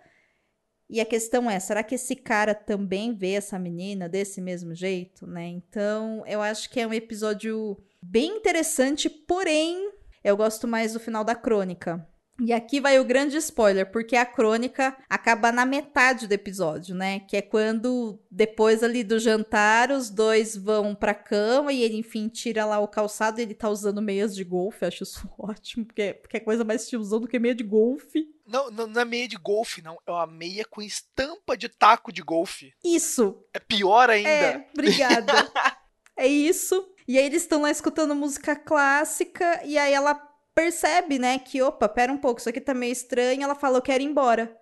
[0.89, 5.27] E a questão é, será que esse cara também vê essa menina desse mesmo jeito,
[5.27, 5.47] né?
[5.47, 9.91] Então, eu acho que é um episódio bem interessante, porém,
[10.23, 12.07] eu gosto mais do final da crônica.
[12.43, 17.19] E aqui vai o grande spoiler, porque a crônica acaba na metade do episódio, né?
[17.19, 22.27] Que é quando, depois ali do jantar, os dois vão pra cama e ele, enfim,
[22.27, 24.85] tira lá o calçado e ele tá usando meias de golfe.
[24.85, 28.27] Acho isso ótimo, porque, porque é coisa mais tiozão do que meia de golfe.
[28.47, 29.99] Não, não, não é meia de golfe, não.
[30.07, 32.73] É uma meia com estampa de taco de golfe.
[32.83, 33.45] Isso.
[33.53, 34.29] É pior ainda.
[34.29, 35.31] É, obrigada.
[36.17, 36.90] é isso.
[37.11, 40.15] E aí eles estão lá escutando música clássica e aí ela
[40.55, 43.81] percebe, né, que opa, pera um pouco, isso aqui tá meio estranho, ela fala, eu
[43.81, 44.57] quero ir embora.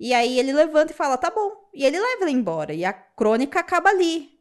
[0.00, 1.50] E aí ele levanta e fala, tá bom.
[1.74, 2.72] E ele leva ela embora.
[2.72, 4.35] E a crônica acaba ali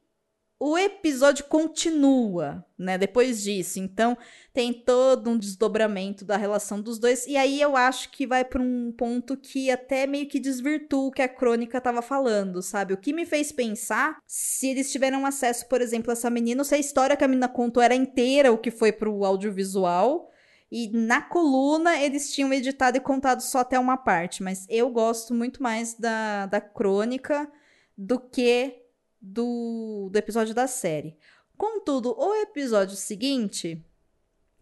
[0.58, 2.98] o episódio continua, né?
[2.98, 3.78] Depois disso.
[3.78, 4.18] Então,
[4.54, 7.28] tem todo um desdobramento da relação dos dois.
[7.28, 11.12] E aí eu acho que vai para um ponto que até meio que desvirtua o
[11.12, 12.94] que a crônica tava falando, sabe?
[12.94, 16.74] O que me fez pensar se eles tiveram acesso, por exemplo, a essa menina, se
[16.74, 20.32] a história que a menina contou era inteira o que foi pro audiovisual.
[20.72, 24.42] E na coluna eles tinham editado e contado só até uma parte.
[24.42, 27.52] Mas eu gosto muito mais da, da crônica
[27.98, 28.85] do que
[29.26, 31.18] do, do episódio da série.
[31.58, 33.84] Contudo, o episódio seguinte,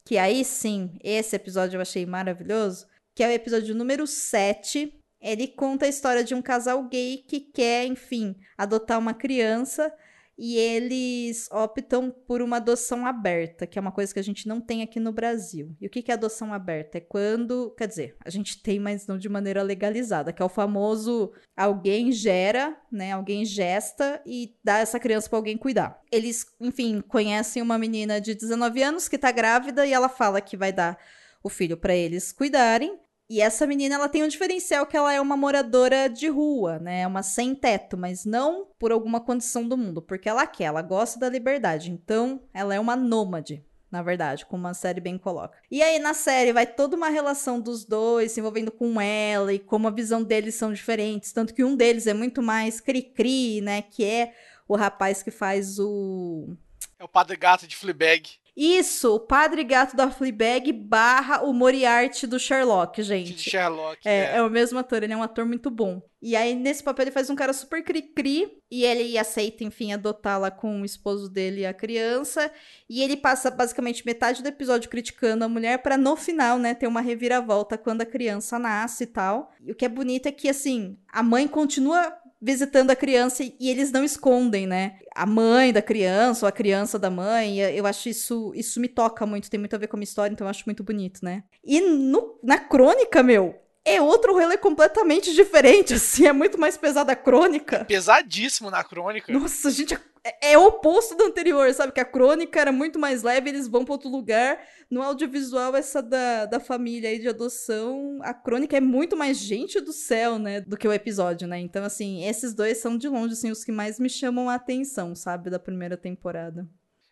[0.06, 4.98] que aí sim, esse episódio eu achei maravilhoso, que é o episódio número 7.
[5.20, 9.94] Ele conta a história de um casal gay que quer, enfim, adotar uma criança
[10.38, 14.60] e eles optam por uma adoção aberta, que é uma coisa que a gente não
[14.60, 15.76] tem aqui no Brasil.
[15.80, 16.98] E o que é adoção aberta?
[16.98, 20.50] É quando, quer dizer, a gente tem, mas não de maneira legalizada, que é o
[20.50, 23.12] famoso alguém gera, né?
[23.12, 26.02] Alguém gesta e dá essa criança para alguém cuidar.
[26.12, 30.58] Eles, enfim, conhecem uma menina de 19 anos que tá grávida e ela fala que
[30.58, 30.98] vai dar
[31.44, 32.98] o filho para eles cuidarem.
[33.30, 37.08] E essa menina, ela tem um diferencial que ela é uma moradora de rua, né?
[37.08, 41.20] Uma sem teto, mas não por alguma condição do mundo, porque ela quer, ela gosta
[41.20, 41.90] da liberdade.
[41.90, 45.58] Então, ela é uma nômade, na verdade, como a série bem coloca.
[45.72, 49.60] E aí na série vai toda uma relação dos dois se envolvendo com ela e
[49.60, 53.82] como a visão deles são diferentes, tanto que um deles é muito mais cri-cri, né,
[53.82, 54.34] que é
[54.68, 56.56] o rapaz que faz o
[57.00, 58.40] é o Padre Gato de Fleabag.
[58.56, 63.34] Isso, o Padre Gato da Fleabag barra o Moriarty do Sherlock, gente.
[63.34, 64.36] De Sherlock, é, é.
[64.36, 64.44] é.
[64.44, 66.02] o mesmo ator, ele é um ator muito bom.
[66.22, 68.58] E aí, nesse papel, ele faz um cara super cri-cri.
[68.72, 72.52] E ele aceita, enfim, adotá-la com o esposo dele e a criança.
[72.90, 76.88] E ele passa, basicamente, metade do episódio criticando a mulher para no final, né, ter
[76.88, 79.52] uma reviravolta quando a criança nasce e tal.
[79.62, 83.70] E o que é bonito é que, assim, a mãe continua visitando a criança e
[83.70, 85.00] eles não escondem, né?
[85.16, 87.60] A mãe da criança ou a criança da mãe.
[87.60, 90.34] Eu acho isso isso me toca muito, tem muito a ver com a minha história,
[90.34, 91.44] então eu acho muito bonito, né?
[91.64, 97.12] E no, na crônica, meu, é outro rolê completamente diferente, assim, é muito mais pesada
[97.12, 97.78] a crônica.
[97.78, 99.32] É pesadíssimo na crônica.
[99.32, 101.92] Nossa, gente, é, é o oposto do anterior, sabe?
[101.92, 104.58] Que a crônica era muito mais leve, eles vão para outro lugar.
[104.90, 109.82] No audiovisual, essa da, da família aí de adoção, a crônica é muito mais gente
[109.82, 110.62] do céu, né?
[110.62, 111.60] Do que o episódio, né?
[111.60, 115.14] Então, assim, esses dois são de longe, assim, os que mais me chamam a atenção,
[115.14, 115.50] sabe?
[115.50, 116.66] Da primeira temporada.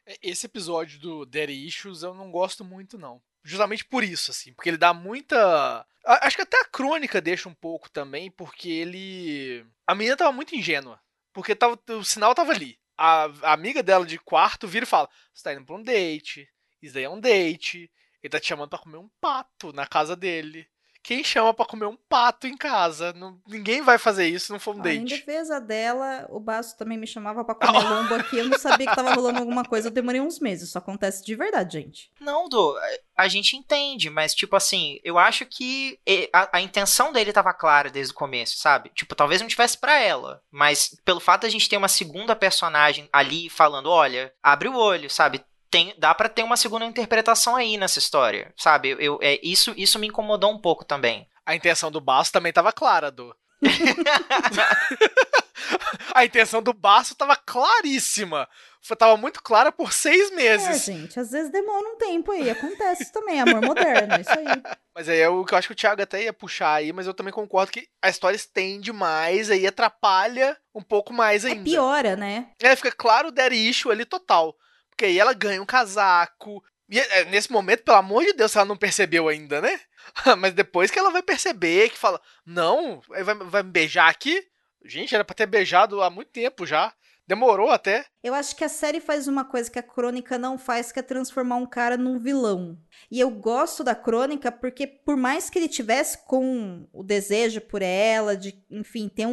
[0.06, 3.22] É, esse episódio do Daddy Issues eu não gosto muito, não.
[3.43, 5.86] Justamente por isso, assim, porque ele dá muita.
[6.06, 9.65] Acho que até a crônica deixa um pouco também, porque ele.
[9.86, 10.99] A menina tava muito ingênua.
[11.34, 11.80] Porque tava...
[11.89, 15.54] o sinal tava ali a, a amiga dela de quarto vira e fala: Você tá
[15.54, 16.47] indo pra um date,
[16.82, 20.15] isso daí é um date, ele tá te chamando pra comer um pato na casa
[20.15, 20.67] dele.
[21.04, 23.12] Quem chama para comer um pato em casa?
[23.14, 24.98] Não, ninguém vai fazer isso não for um ah, date.
[25.00, 28.38] Em defesa dela, o Baço também me chamava para comer lombo aqui.
[28.38, 29.88] Eu não sabia que tava rolando alguma coisa.
[29.88, 30.70] Eu demorei uns meses.
[30.70, 32.12] Isso acontece de verdade, gente.
[32.20, 32.78] Não, do
[33.22, 36.00] a gente entende, mas, tipo assim, eu acho que
[36.34, 38.90] a, a, intenção dele tava clara desde o começo, sabe?
[38.96, 42.36] Tipo, talvez não tivesse para ela, mas pelo fato de a gente ter uma segunda
[42.36, 45.44] personagem ali falando, olha, abre o olho, sabe?
[45.72, 48.96] Tem, dá para ter uma segunda interpretação aí nessa história, sabe?
[49.00, 51.28] Eu, é, isso, isso me incomodou um pouco também.
[51.46, 53.36] A intenção do Basso também tava clara, do.
[56.14, 58.48] a intenção do Baço tava claríssima.
[58.84, 60.86] Foi, tava muito clara por seis É, meses.
[60.86, 62.50] gente, às vezes demora um tempo aí.
[62.50, 64.46] Acontece isso também, amor moderno, é isso aí.
[64.96, 67.08] Mas aí é o que eu acho que o Thiago até ia puxar aí, mas
[67.08, 71.64] eu também concordo que a história estende mais, aí atrapalha um pouco mais É ainda.
[71.64, 72.50] piora, né?
[72.62, 74.54] É, fica claro o issue ali total.
[75.02, 76.64] Porque aí ela ganha um casaco.
[76.88, 79.80] E é, nesse momento, pelo amor de Deus, ela não percebeu ainda, né?
[80.38, 84.46] Mas depois que ela vai perceber, que fala, não, vai, vai me beijar aqui?
[84.86, 86.94] Gente, era pra ter beijado há muito tempo já.
[87.28, 88.06] Demorou até.
[88.24, 91.02] Eu acho que a série faz uma coisa que a crônica não faz, que é
[91.02, 92.78] transformar um cara num vilão.
[93.10, 97.82] E eu gosto da crônica porque, por mais que ele tivesse com o desejo por
[97.82, 99.32] ela, de, enfim, ter um,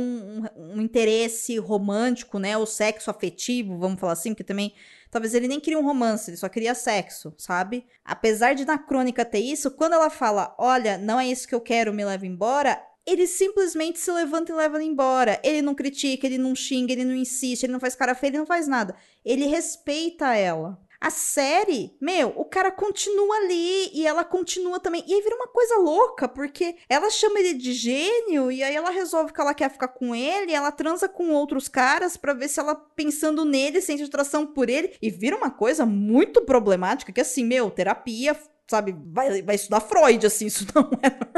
[0.57, 2.57] um, um interesse romântico, né?
[2.57, 4.73] O sexo afetivo, vamos falar assim, porque também.
[5.11, 7.87] Talvez ele nem queria um romance, ele só queria sexo, sabe?
[8.05, 11.61] Apesar de na crônica ter isso, quando ela fala, olha, não é isso que eu
[11.61, 15.41] quero, me leva embora, ele simplesmente se levanta e leva ela embora.
[15.43, 18.39] Ele não critica, ele não xinga, ele não insiste, ele não faz cara feia, ele
[18.39, 18.95] não faz nada.
[19.25, 20.79] Ele respeita ela.
[21.01, 25.05] A série, meu, o cara continua ali e ela continua também.
[25.07, 28.91] E aí vira uma coisa louca, porque ela chama ele de gênio e aí ela
[28.91, 32.59] resolve que ela quer ficar com ele, ela transa com outros caras pra ver se
[32.59, 34.97] ela, pensando nele, sente atração por ele.
[35.01, 38.37] E vira uma coisa muito problemática, que assim, meu, terapia,
[38.69, 41.38] sabe, vai, vai estudar Freud, assim, isso não é normal.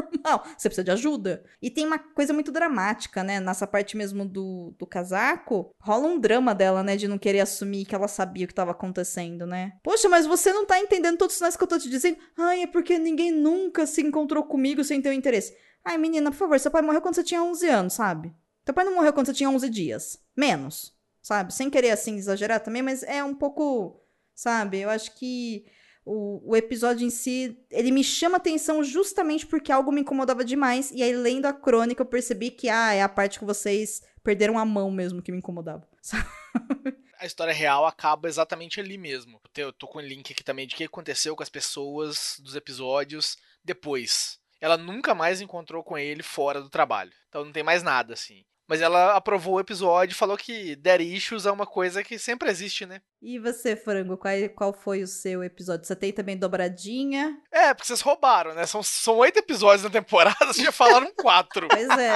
[0.57, 1.45] Você precisa de ajuda.
[1.61, 3.41] E tem uma coisa muito dramática, né?
[3.41, 6.97] Nessa parte mesmo do, do casaco, rola um drama dela, né?
[6.97, 9.73] De não querer assumir que ela sabia o que estava acontecendo, né?
[9.83, 12.19] Poxa, mas você não tá entendendo todos os sinais que eu tô te dizendo.
[12.37, 15.57] Ai, é porque ninguém nunca se encontrou comigo sem ter um interesse.
[15.85, 18.35] Ai, menina, por favor, seu pai morreu quando você tinha 11 anos, sabe?
[18.65, 20.19] Teu pai não morreu quando você tinha 11 dias.
[20.37, 21.55] Menos, sabe?
[21.55, 24.01] Sem querer, assim, exagerar também, mas é um pouco,
[24.35, 24.79] sabe?
[24.79, 25.65] Eu acho que
[26.05, 30.91] o, o, episódio em si, ele me chama atenção justamente porque algo me incomodava demais.
[30.91, 34.59] E aí, lendo a crônica, eu percebi que, ah, é a parte que vocês perderam
[34.59, 35.87] a mão mesmo que me incomodava.
[37.21, 39.43] A história real acaba exatamente ali mesmo.
[39.55, 42.57] Eu tô com o link aqui também de o que aconteceu com as pessoas dos
[42.57, 44.41] episódios depois.
[44.59, 47.13] Ela nunca mais encontrou com ele fora do trabalho.
[47.29, 48.43] Então não tem mais nada, assim.
[48.71, 52.49] Mas ela aprovou o episódio e falou que Dead Issues é uma coisa que sempre
[52.49, 53.03] existe, né?
[53.21, 55.85] E você, Frango, qual, qual foi o seu episódio?
[55.85, 57.37] Você tem também dobradinha?
[57.51, 58.65] É, porque vocês roubaram, né?
[58.67, 61.67] São, são oito episódios na temporada, vocês já falaram quatro.
[61.67, 62.15] pois é.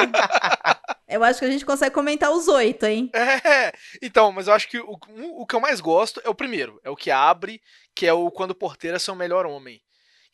[1.08, 3.10] Eu acho que a gente consegue comentar os oito, hein?
[3.12, 4.96] É, então, mas eu acho que o,
[5.40, 6.80] o que eu mais gosto é o primeiro.
[6.84, 7.60] É o que abre,
[7.96, 9.82] que é o Quando o Porteiro é seu melhor homem.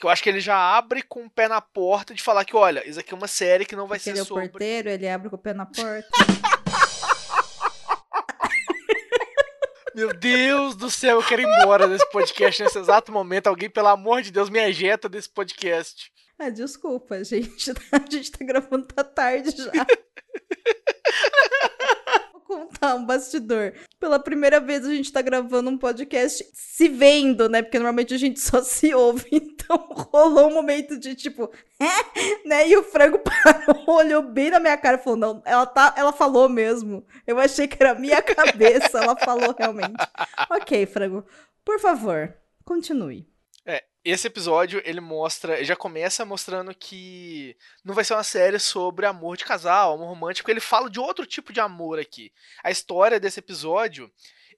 [0.01, 2.57] Que eu acho que ele já abre com o pé na porta de falar que,
[2.57, 4.49] olha, isso aqui é uma série que não vai Porque ser ele é o sobre...
[4.49, 6.09] porteiro, ele abre com o pé na porta.
[9.95, 13.49] Meu Deus do céu, eu quero ir embora desse podcast nesse exato momento.
[13.49, 16.11] Alguém, pelo amor de Deus, me ejeta desse podcast.
[16.39, 17.71] Ah, desculpa, gente.
[17.93, 19.71] A gente tá gravando tá tarde já.
[22.51, 23.75] Contar um bastidor.
[24.01, 27.63] Pela primeira vez a gente tá gravando um podcast se vendo, né?
[27.63, 29.31] Porque normalmente a gente só se ouve.
[29.71, 32.49] Então rolou um momento de tipo, é?
[32.49, 32.69] né?
[32.69, 36.13] E o frango parou, olhou bem na minha cara e falou: não, ela, tá, ela
[36.13, 37.07] falou mesmo.
[37.25, 38.99] Eu achei que era minha cabeça.
[38.99, 39.95] ela falou realmente.
[40.51, 41.25] Ok, frango.
[41.65, 42.35] Por favor,
[42.65, 43.29] continue.
[44.05, 49.05] Esse episódio ele mostra, ele já começa mostrando que não vai ser uma série sobre
[49.05, 52.33] amor de casal, amor romântico, ele fala de outro tipo de amor aqui.
[52.65, 54.11] A história desse episódio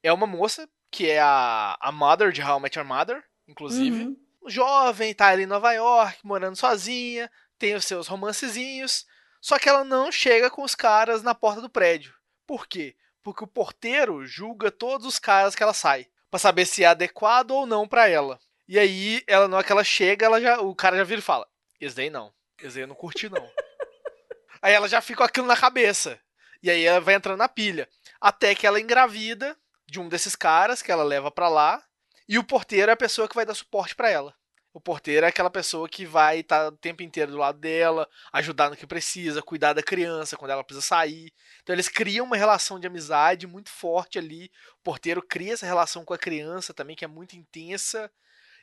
[0.03, 4.05] é uma moça que é a, a mother de How I Met Your Mother, inclusive,
[4.05, 4.17] Uhum.
[4.47, 9.07] jovem, tá ali em Nova York, morando sozinha, tem os seus romancezinhos,
[9.41, 12.15] só que ela não chega com os caras na porta do prédio.
[12.47, 12.95] Por quê?
[13.25, 17.51] Porque o porteiro julga todos os caras que ela sai, Pra saber se é adequado
[17.51, 18.39] ou não pra ela.
[18.69, 21.25] E aí, ela na hora que ela chega, ela já, o cara já vira e
[21.25, 21.47] fala:
[21.81, 22.33] Esse daí não.
[22.61, 23.43] Esse daí eu não curti, não.
[24.63, 26.21] aí ela já fica com aquilo na cabeça.
[26.63, 27.89] E aí ela vai entrando na pilha.
[28.21, 31.83] Até que ela engravida de um desses caras que ela leva pra lá.
[32.29, 34.35] E o porteiro é a pessoa que vai dar suporte pra ela.
[34.73, 38.71] O porteiro é aquela pessoa que vai estar o tempo inteiro do lado dela, ajudar
[38.71, 41.31] no que precisa, cuidar da criança quando ela precisa sair.
[41.63, 44.51] Então eles criam uma relação de amizade muito forte ali.
[44.81, 48.11] O porteiro cria essa relação com a criança também, que é muito intensa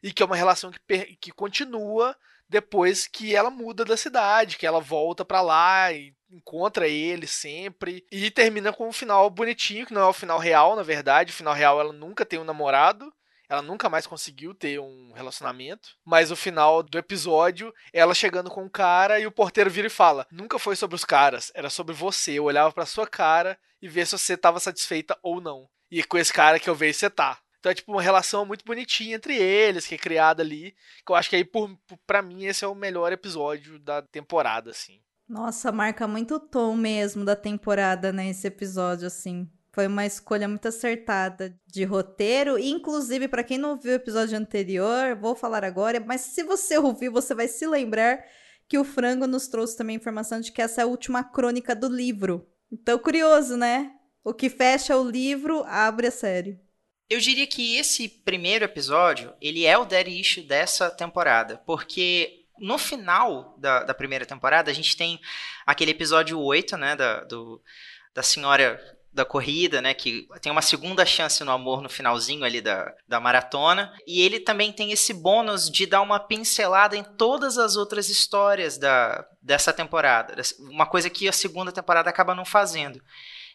[0.02, 2.16] e que é uma relação que, que continua
[2.50, 8.06] depois que ela muda da cidade, que ela volta pra lá e encontra ele sempre
[8.12, 11.36] e termina com um final bonitinho, que não é o final real, na verdade, o
[11.36, 13.14] final real ela nunca tem um namorado.
[13.48, 15.90] Ela nunca mais conseguiu ter um relacionamento.
[16.06, 19.90] Mas o final do episódio, ela chegando com o cara e o porteiro vira e
[19.90, 22.34] fala: Nunca foi sobre os caras, era sobre você.
[22.34, 25.68] Eu olhava pra sua cara e ver se você tava satisfeita ou não.
[25.90, 27.40] E com esse cara que eu vejo você tá.
[27.60, 30.74] Então é tipo uma relação muito bonitinha entre eles, que é criada ali.
[31.06, 31.70] Que eu acho que aí, por,
[32.08, 35.02] pra mim, esse é o melhor episódio da temporada, assim.
[35.28, 38.30] Nossa, marca muito o tom mesmo da temporada, né?
[38.30, 39.48] Esse episódio, assim.
[39.72, 42.58] Foi uma escolha muito acertada de roteiro.
[42.58, 47.10] Inclusive, para quem não viu o episódio anterior, vou falar agora, mas se você ouvir,
[47.10, 48.24] você vai se lembrar
[48.68, 51.76] que o Frango nos trouxe também a informação de que essa é a última crônica
[51.76, 52.48] do livro.
[52.72, 53.92] Então, curioso, né?
[54.24, 56.60] O que fecha o livro abre a série.
[57.10, 62.78] Eu diria que esse primeiro episódio, ele é o dead issue dessa temporada, porque no
[62.78, 65.20] final da, da primeira temporada, a gente tem
[65.66, 67.62] aquele episódio 8, né, da, do,
[68.14, 68.80] da senhora
[69.12, 73.20] da corrida, né, que tem uma segunda chance no amor no finalzinho ali da, da
[73.20, 78.08] maratona, e ele também tem esse bônus de dar uma pincelada em todas as outras
[78.08, 83.02] histórias da, dessa temporada, uma coisa que a segunda temporada acaba não fazendo.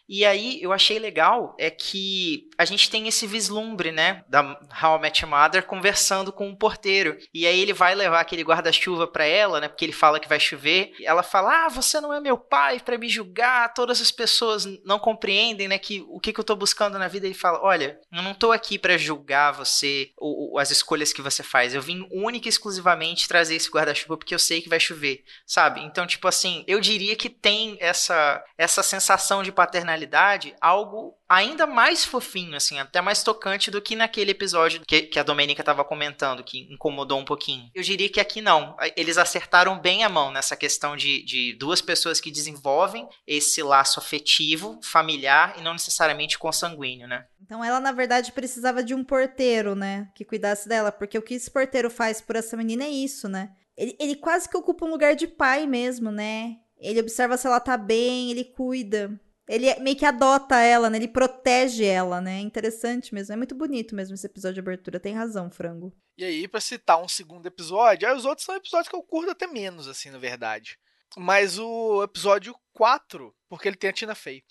[0.07, 4.41] E aí eu achei legal é que a gente tem esse vislumbre, né, da
[4.81, 7.17] How I Met Your Mother conversando com o porteiro.
[7.33, 10.39] E aí ele vai levar aquele guarda-chuva para ela, né, porque ele fala que vai
[10.39, 10.91] chover.
[11.03, 13.73] Ela fala: "Ah, você não é meu pai para me julgar.
[13.73, 17.25] Todas as pessoas não compreendem, né, que o que, que eu tô buscando na vida".
[17.25, 21.21] Ele fala: "Olha, eu não tô aqui para julgar você ou, ou as escolhas que
[21.21, 21.73] você faz.
[21.73, 25.81] Eu vim única e exclusivamente trazer esse guarda-chuva porque eu sei que vai chover", sabe?
[25.81, 31.65] Então, tipo assim, eu diria que tem essa essa sensação de paternidade personalidade algo ainda
[31.65, 35.83] mais fofinho, assim, até mais tocante do que naquele episódio que, que a Domênica estava
[35.83, 37.69] comentando, que incomodou um pouquinho.
[37.73, 38.75] Eu diria que aqui não.
[38.95, 43.99] Eles acertaram bem a mão nessa questão de, de duas pessoas que desenvolvem esse laço
[43.99, 47.25] afetivo, familiar e não necessariamente consanguíneo, né?
[47.41, 50.09] Então ela, na verdade, precisava de um porteiro, né?
[50.15, 50.91] Que cuidasse dela.
[50.91, 53.49] Porque o que esse porteiro faz por essa menina é isso, né?
[53.77, 56.57] Ele, ele quase que ocupa um lugar de pai mesmo, né?
[56.77, 59.19] Ele observa se ela tá bem, ele cuida.
[59.47, 60.97] Ele é, meio que adota ela, né?
[60.97, 62.39] Ele protege ela, né?
[62.39, 63.33] Interessante mesmo.
[63.33, 64.99] É muito bonito mesmo esse episódio de abertura.
[64.99, 65.95] Tem razão, frango.
[66.17, 69.31] E aí, pra citar um segundo episódio, aí os outros são episódios que eu curto
[69.31, 70.79] até menos, assim, na verdade.
[71.15, 74.43] Mas o episódio 4, porque ele tem a Tina Fey.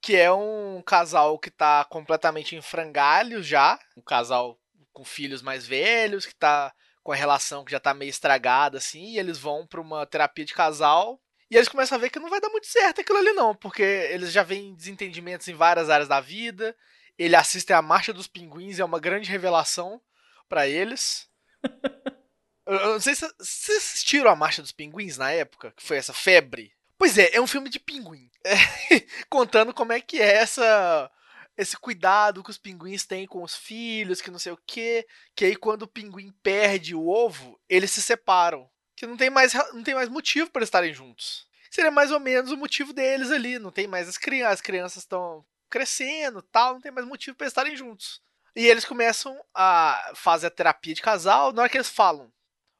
[0.00, 3.78] Que é um casal que tá completamente em frangalhos já.
[3.96, 4.58] Um casal
[4.92, 6.74] com filhos mais velhos, que tá
[7.04, 9.12] com a relação que já tá meio estragada, assim.
[9.12, 11.21] E eles vão pra uma terapia de casal
[11.52, 13.82] e eles começam a ver que não vai dar muito certo aquilo ali, não, porque
[13.82, 16.74] eles já veem desentendimentos em várias áreas da vida.
[17.18, 20.00] Ele assiste a Marcha dos Pinguins, é uma grande revelação
[20.48, 21.28] para eles.
[22.64, 25.98] eu, eu, não sei se vocês assistiram a Marcha dos Pinguins na época, que foi
[25.98, 26.72] essa febre.
[26.96, 28.30] Pois é, é um filme de pinguim.
[28.46, 28.54] É,
[29.28, 31.10] contando como é que é essa
[31.54, 35.44] esse cuidado que os pinguins têm com os filhos, que não sei o quê, que
[35.44, 38.71] aí quando o pinguim perde o ovo, eles se separam
[39.02, 41.44] que não tem mais, não tem mais motivo para estarem juntos.
[41.68, 43.58] Seria mais ou menos o motivo deles ali.
[43.58, 47.48] Não tem mais as crianças, as crianças estão crescendo, tal, não tem mais motivo para
[47.48, 48.22] estarem juntos.
[48.54, 51.52] E eles começam a fazer a terapia de casal.
[51.52, 52.32] Na hora que eles falam,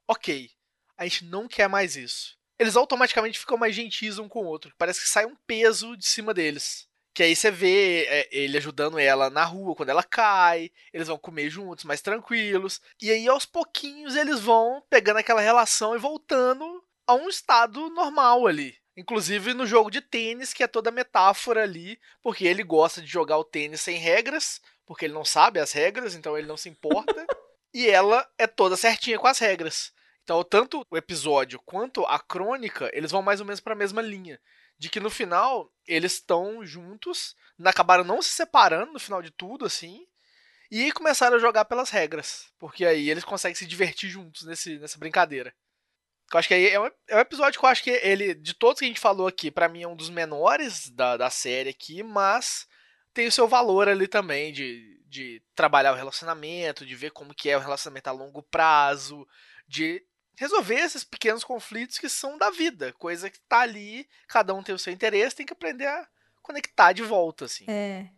[0.06, 0.48] ok,
[0.96, 2.38] a gente não quer mais isso.
[2.56, 4.72] Eles automaticamente ficam mais gentis um com o outro.
[4.78, 6.88] Parece que sai um peso de cima deles.
[7.14, 11.18] Que aí você vê é, ele ajudando ela na rua quando ela cai, eles vão
[11.18, 12.80] comer juntos, mais tranquilos.
[13.00, 18.46] E aí aos pouquinhos eles vão pegando aquela relação e voltando a um estado normal
[18.46, 18.74] ali.
[18.96, 23.38] Inclusive no jogo de tênis, que é toda metáfora ali, porque ele gosta de jogar
[23.38, 27.26] o tênis sem regras, porque ele não sabe as regras, então ele não se importa.
[27.74, 29.92] e ela é toda certinha com as regras.
[30.22, 34.00] Então, tanto o episódio quanto a crônica, eles vão mais ou menos para a mesma
[34.00, 34.40] linha
[34.83, 39.64] de que no final eles estão juntos, acabaram não se separando no final de tudo,
[39.64, 40.05] assim,
[40.68, 44.99] e começaram a jogar pelas regras, porque aí eles conseguem se divertir juntos nesse, nessa
[44.99, 45.55] brincadeira.
[46.33, 48.55] Eu acho que aí é um, é um episódio que eu acho que ele, de
[48.55, 51.70] todos que a gente falou aqui, para mim é um dos menores da, da série
[51.70, 52.66] aqui, mas
[53.14, 57.49] tem o seu valor ali também de, de trabalhar o relacionamento, de ver como que
[57.49, 59.24] é o relacionamento a longo prazo,
[59.68, 60.05] de
[60.37, 64.74] resolver esses pequenos conflitos que são da vida, coisa que tá ali, cada um tem
[64.74, 66.09] o seu interesse, tem que aprender a
[66.43, 67.64] conectar de volta, assim.
[67.68, 68.09] É.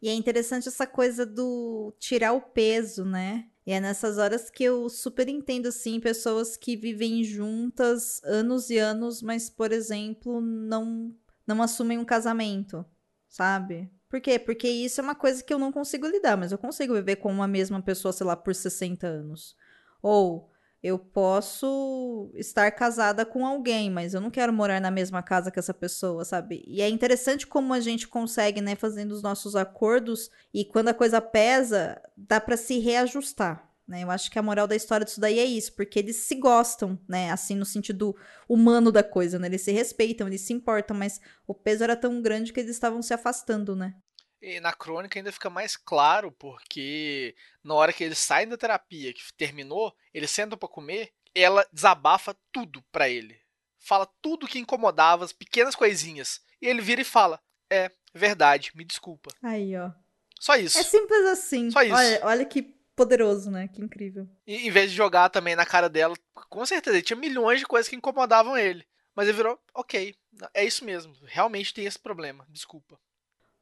[0.00, 3.46] E é interessante essa coisa do tirar o peso, né?
[3.66, 8.78] E é nessas horas que eu super entendo, assim, pessoas que vivem juntas anos e
[8.78, 11.14] anos, mas, por exemplo, não,
[11.46, 12.84] não assumem um casamento,
[13.28, 13.90] sabe?
[14.08, 14.38] Por quê?
[14.38, 17.30] Porque isso é uma coisa que eu não consigo lidar, mas eu consigo viver com
[17.30, 19.54] uma mesma pessoa, sei lá, por 60 anos.
[20.00, 20.50] Ou
[20.82, 25.58] eu posso estar casada com alguém, mas eu não quero morar na mesma casa que
[25.58, 26.62] essa pessoa, sabe?
[26.66, 30.94] E é interessante como a gente consegue, né, fazendo os nossos acordos e quando a
[30.94, 33.68] coisa pesa, dá para se reajustar.
[33.88, 34.04] Né?
[34.04, 36.98] Eu acho que a moral da história disso daí é isso, porque eles se gostam,
[37.08, 37.30] né?
[37.30, 38.14] Assim, no sentido
[38.46, 39.46] humano da coisa, né?
[39.46, 43.00] Eles se respeitam, eles se importam, mas o peso era tão grande que eles estavam
[43.00, 43.94] se afastando, né?
[44.40, 49.12] E na crônica ainda fica mais claro, porque na hora que eles saem da terapia,
[49.12, 53.38] que terminou, eles sentam para comer, ela desabafa tudo para ele.
[53.80, 56.40] fala tudo que incomodava, as pequenas coisinhas.
[56.60, 59.30] E ele vira e fala: É, verdade, me desculpa.
[59.42, 59.90] Aí, ó.
[60.38, 60.78] Só isso.
[60.78, 61.70] É simples assim.
[61.70, 61.94] Só isso.
[61.94, 62.62] Olha, olha que
[62.94, 63.68] poderoso, né?
[63.68, 64.28] Que incrível.
[64.46, 67.66] E, em vez de jogar também na cara dela, com certeza, ele tinha milhões de
[67.66, 68.86] coisas que incomodavam ele.
[69.14, 70.14] Mas ele virou, ok,
[70.54, 72.96] é isso mesmo, realmente tem esse problema, desculpa.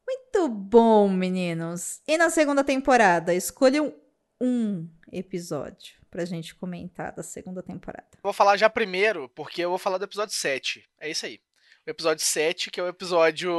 [0.06, 2.00] Muito bom, meninos.
[2.06, 3.92] E na segunda temporada, escolham
[4.40, 8.08] um episódio pra gente comentar da segunda temporada.
[8.22, 10.88] Vou falar já primeiro, porque eu vou falar do episódio 7.
[11.00, 11.40] É isso aí.
[11.86, 13.52] O episódio 7, que é o episódio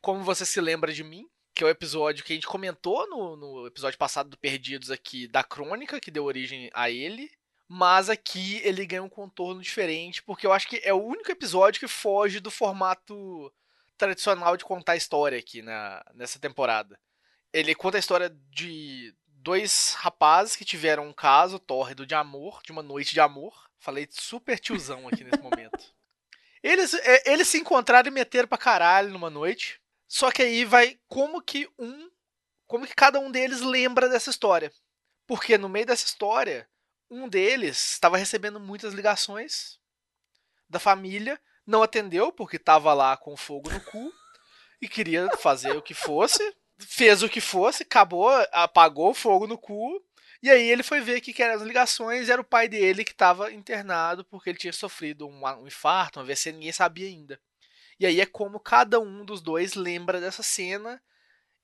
[0.00, 3.36] Como Você Se Lembra de Mim, que é o episódio que a gente comentou no,
[3.36, 7.30] no episódio passado do Perdidos aqui da Crônica, que deu origem a ele.
[7.68, 11.80] Mas aqui ele ganha um contorno diferente, porque eu acho que é o único episódio
[11.80, 13.52] que foge do formato
[13.98, 16.98] tradicional de contar história aqui na, nessa temporada.
[17.52, 22.72] Ele conta a história de dois rapazes que tiveram um caso tórrido de amor, de
[22.72, 23.68] uma noite de amor.
[23.78, 25.78] Falei super tiozão aqui nesse momento.
[26.60, 29.80] Eles, é, eles se encontraram e meteram pra caralho numa noite.
[30.08, 32.10] Só que aí vai como que um.
[32.66, 34.72] Como que cada um deles lembra dessa história.
[35.24, 36.68] Porque no meio dessa história,
[37.08, 39.78] um deles estava recebendo muitas ligações
[40.68, 44.10] da família, não atendeu porque estava lá com fogo no cu
[44.80, 46.42] e queria fazer o que fosse,
[46.78, 50.02] fez o que fosse, acabou, apagou o fogo no cu.
[50.42, 53.10] E aí ele foi ver que, que eram as ligações, era o pai dele que
[53.10, 57.38] estava internado porque ele tinha sofrido um, um infarto, uma AVC, ninguém sabia ainda.
[58.00, 61.02] E aí é como cada um dos dois lembra dessa cena.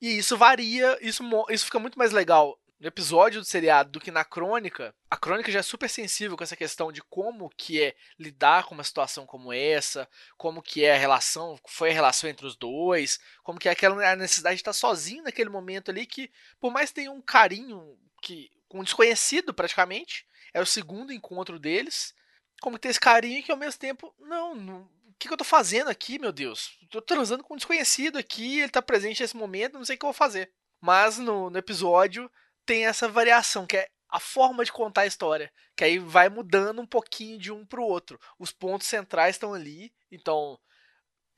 [0.00, 4.10] E isso varia, isso, isso fica muito mais legal no episódio do seriado do que
[4.10, 4.94] na crônica.
[5.10, 8.74] A crônica já é super sensível com essa questão de como que é lidar com
[8.74, 13.18] uma situação como essa, como que é a relação, foi a relação entre os dois,
[13.42, 16.96] como que é aquela necessidade de estar sozinho naquele momento ali que, por mais que
[16.96, 22.14] tenha um carinho que com um desconhecido praticamente, é o segundo encontro deles,
[22.60, 25.38] como que tem esse carinho que ao mesmo tempo, não, não o que, que, eu
[25.38, 26.76] tô fazendo aqui, meu Deus?
[26.90, 30.04] Tô transando com um desconhecido aqui, ele tá presente nesse momento, não sei o que
[30.04, 30.50] eu vou fazer.
[30.80, 32.30] Mas no, no episódio
[32.64, 36.80] tem essa variação, que é a forma de contar a história, que aí vai mudando
[36.80, 38.20] um pouquinho de um pro outro.
[38.38, 40.58] Os pontos centrais estão ali, então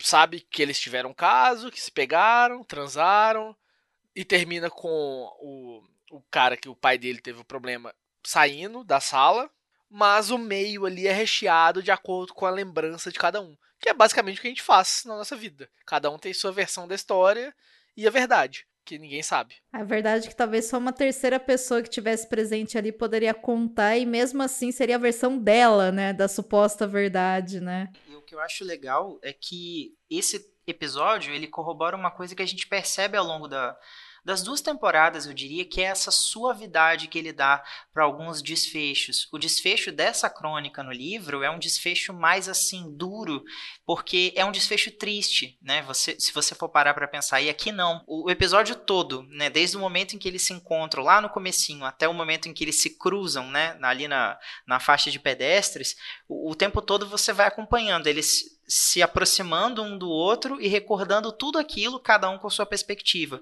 [0.00, 3.56] sabe que eles tiveram um caso, que se pegaram, transaram,
[4.14, 9.00] e termina com o, o cara que o pai dele teve o problema saindo da
[9.00, 9.50] sala,
[9.88, 13.88] mas o meio ali é recheado de acordo com a lembrança de cada um, que
[13.88, 15.70] é basicamente o que a gente faz na nossa vida.
[15.86, 17.54] Cada um tem sua versão da história
[17.96, 19.56] e a verdade, que ninguém sabe.
[19.72, 23.96] A verdade é que talvez só uma terceira pessoa que tivesse presente ali poderia contar
[23.96, 27.92] e mesmo assim seria a versão dela, né, da suposta verdade, né?
[28.08, 32.42] E o que eu acho legal é que esse episódio, ele corrobora uma coisa que
[32.42, 33.76] a gente percebe ao longo da
[34.26, 37.62] das duas temporadas, eu diria que é essa suavidade que ele dá
[37.94, 39.28] para alguns desfechos.
[39.32, 43.44] O desfecho dessa crônica no livro é um desfecho mais assim duro,
[43.86, 45.80] porque é um desfecho triste, né?
[45.82, 48.02] Você, se você for parar para pensar, e aqui não.
[48.04, 51.84] O, episódio todo, né, desde o momento em que eles se encontram lá no comecinho
[51.84, 55.94] até o momento em que eles se cruzam, né, ali na, na faixa de pedestres,
[56.28, 61.30] o, o tempo todo você vai acompanhando eles se aproximando um do outro e recordando
[61.30, 63.40] tudo aquilo, cada um com sua perspectiva.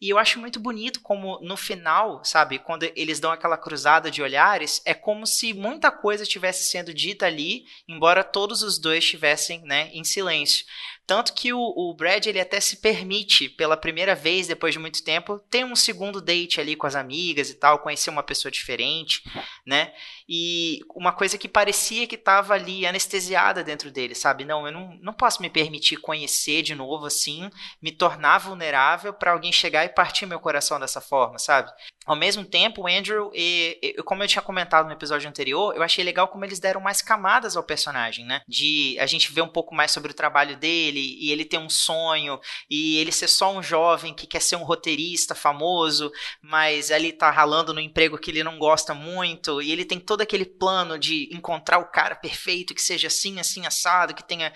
[0.00, 4.22] E eu acho muito bonito como no final, sabe, quando eles dão aquela cruzada de
[4.22, 9.62] olhares, é como se muita coisa estivesse sendo dita ali, embora todos os dois estivessem,
[9.62, 10.66] né, em silêncio.
[11.06, 15.04] Tanto que o, o, Brad ele até se permite, pela primeira vez depois de muito
[15.04, 19.22] tempo, ter um segundo date ali com as amigas e tal, conhecer uma pessoa diferente,
[19.64, 19.92] né?
[20.28, 24.44] E uma coisa que parecia que estava ali anestesiada dentro dele, sabe?
[24.44, 27.48] Não, eu não, não posso me permitir conhecer de novo assim,
[27.80, 31.70] me tornar vulnerável para alguém chegar e partir meu coração dessa forma, sabe?
[32.04, 35.82] Ao mesmo tempo, o Andrew, e, e, como eu tinha comentado no episódio anterior, eu
[35.82, 38.42] achei legal como eles deram mais camadas ao personagem, né?
[38.46, 41.68] De a gente ver um pouco mais sobre o trabalho dele e ele ter um
[41.68, 46.10] sonho e ele ser só um jovem que quer ser um roteirista famoso,
[46.42, 50.20] mas ali tá ralando no emprego que ele não gosta muito e ele tem todo
[50.20, 54.52] aquele plano de encontrar o cara perfeito que seja assim, assim assado, que tenha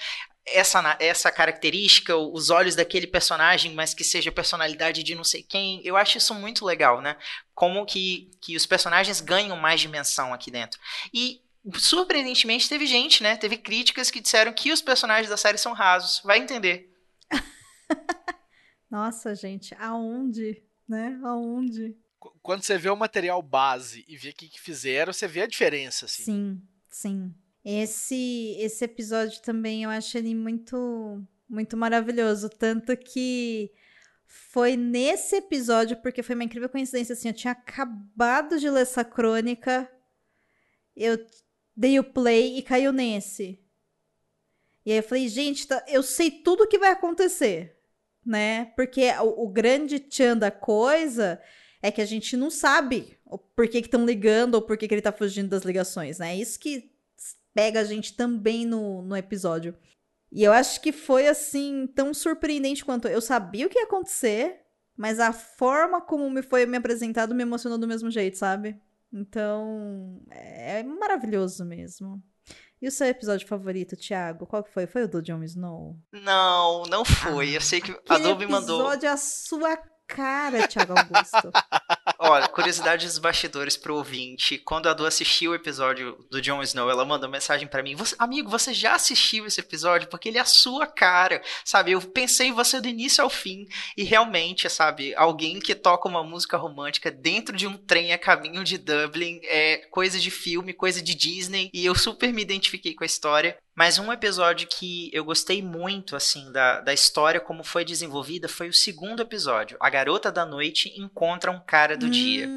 [0.47, 5.81] essa, essa característica, os olhos daquele personagem, mas que seja personalidade de não sei quem.
[5.85, 7.17] Eu acho isso muito legal, né?
[7.55, 10.81] Como que, que os personagens ganham mais dimensão aqui dentro.
[11.13, 11.41] E
[11.75, 13.37] surpreendentemente teve gente, né?
[13.37, 16.21] Teve críticas que disseram que os personagens da série são rasos.
[16.25, 16.93] Vai entender.
[18.91, 21.19] Nossa, gente, aonde, né?
[21.23, 21.97] Aonde?
[22.43, 25.47] Quando você vê o material base e vê o que, que fizeram, você vê a
[25.47, 26.23] diferença, assim.
[26.23, 27.35] Sim, sim.
[27.65, 33.71] Esse esse episódio também eu acho ele muito muito maravilhoso, tanto que
[34.25, 39.05] foi nesse episódio, porque foi uma incrível coincidência assim, eu tinha acabado de ler essa
[39.05, 39.91] crônica,
[40.97, 41.19] eu
[41.81, 43.59] dei o play e caiu nesse.
[44.85, 47.75] E aí eu falei, gente, tá, eu sei tudo o que vai acontecer,
[48.25, 48.67] né?
[48.77, 51.41] Porque o, o grande tchan da coisa
[51.81, 53.17] é que a gente não sabe
[53.57, 56.37] por que estão ligando ou por que, que ele tá fugindo das ligações, né?
[56.37, 56.93] Isso que
[57.55, 59.75] pega a gente também no, no episódio.
[60.31, 64.61] E eu acho que foi assim, tão surpreendente quanto eu sabia o que ia acontecer,
[64.95, 68.79] mas a forma como me foi me apresentado me emocionou do mesmo jeito, sabe?
[69.13, 72.23] Então, é maravilhoso mesmo.
[72.81, 74.47] E o seu episódio favorito, Thiago?
[74.47, 74.87] Qual que foi?
[74.87, 75.99] Foi o do Jon Snow?
[76.13, 77.55] Não, não foi.
[77.57, 78.81] Eu sei que a Adobe mandou.
[78.81, 81.51] episódio é a sua cara, Thiago Augusto.
[82.31, 84.57] Olha, curiosidade dos bastidores pro ouvinte.
[84.57, 88.15] Quando a Du assistiu o episódio do Jon Snow, ela mandou mensagem para mim: você,
[88.21, 90.09] Amigo, você já assistiu esse episódio?
[90.09, 91.91] Porque ele é a sua cara, sabe?
[91.91, 93.67] Eu pensei em você do início ao fim.
[93.97, 95.13] E realmente, sabe?
[95.17, 99.79] Alguém que toca uma música romântica dentro de um trem a caminho de Dublin é
[99.91, 101.69] coisa de filme, coisa de Disney.
[101.75, 103.59] E eu super me identifiquei com a história.
[103.75, 108.69] Mas um episódio que eu gostei muito, assim, da, da história, como foi desenvolvida, foi
[108.69, 109.77] o segundo episódio.
[109.81, 112.49] A garota da noite encontra um cara do hum, dia.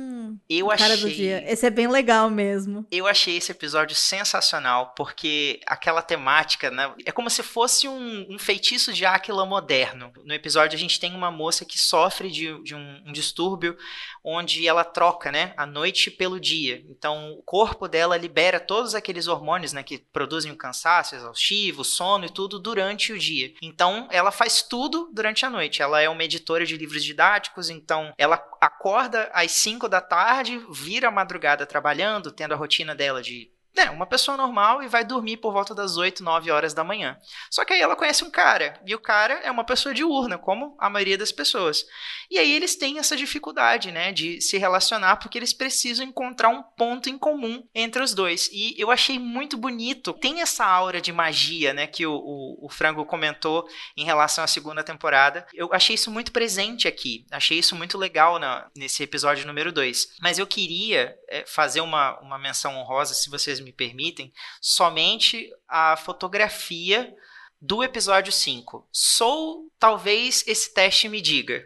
[0.50, 0.88] Eu achei.
[0.88, 1.44] Cara do dia.
[1.50, 2.86] Esse é bem legal mesmo.
[2.92, 6.92] Eu achei esse episódio sensacional, porque aquela temática, né?
[7.06, 10.12] É como se fosse um, um feitiço de Áquila moderno.
[10.26, 13.78] No episódio, a gente tem uma moça que sofre de, de um, um distúrbio
[14.24, 15.54] onde ela troca, né?
[15.56, 16.84] A noite pelo dia.
[16.90, 19.84] Então, o corpo dela libera todos aqueles hormônios, né?
[19.84, 23.54] Que produzem o cansaço exaustivo, sono e tudo durante o dia.
[23.62, 25.82] Então, ela faz tudo durante a noite.
[25.82, 31.10] Ela é uma editora de livros didáticos, então ela acorda às 5 da tarde, vira
[31.10, 35.38] a madrugada trabalhando, tendo a rotina dela de é, uma pessoa normal e vai dormir
[35.38, 37.18] por volta das 8, 9 horas da manhã.
[37.50, 40.76] Só que aí ela conhece um cara, e o cara é uma pessoa diurna, como
[40.80, 41.86] a maioria das pessoas.
[42.30, 46.62] E aí eles têm essa dificuldade, né, de se relacionar, porque eles precisam encontrar um
[46.62, 48.50] ponto em comum entre os dois.
[48.52, 50.14] E eu achei muito bonito.
[50.14, 53.68] Tem essa aura de magia, né, que o, o, o Frango comentou
[53.98, 55.48] em relação à segunda temporada.
[55.54, 57.26] Eu achei isso muito presente aqui.
[57.32, 60.18] Achei isso muito legal na, nesse episódio número 2.
[60.22, 65.96] Mas eu queria é, fazer uma, uma menção honrosa, se vocês me permitem, somente a
[65.98, 67.16] fotografia
[67.62, 68.88] do episódio 5.
[68.92, 71.66] Sou, talvez, esse teste me diga.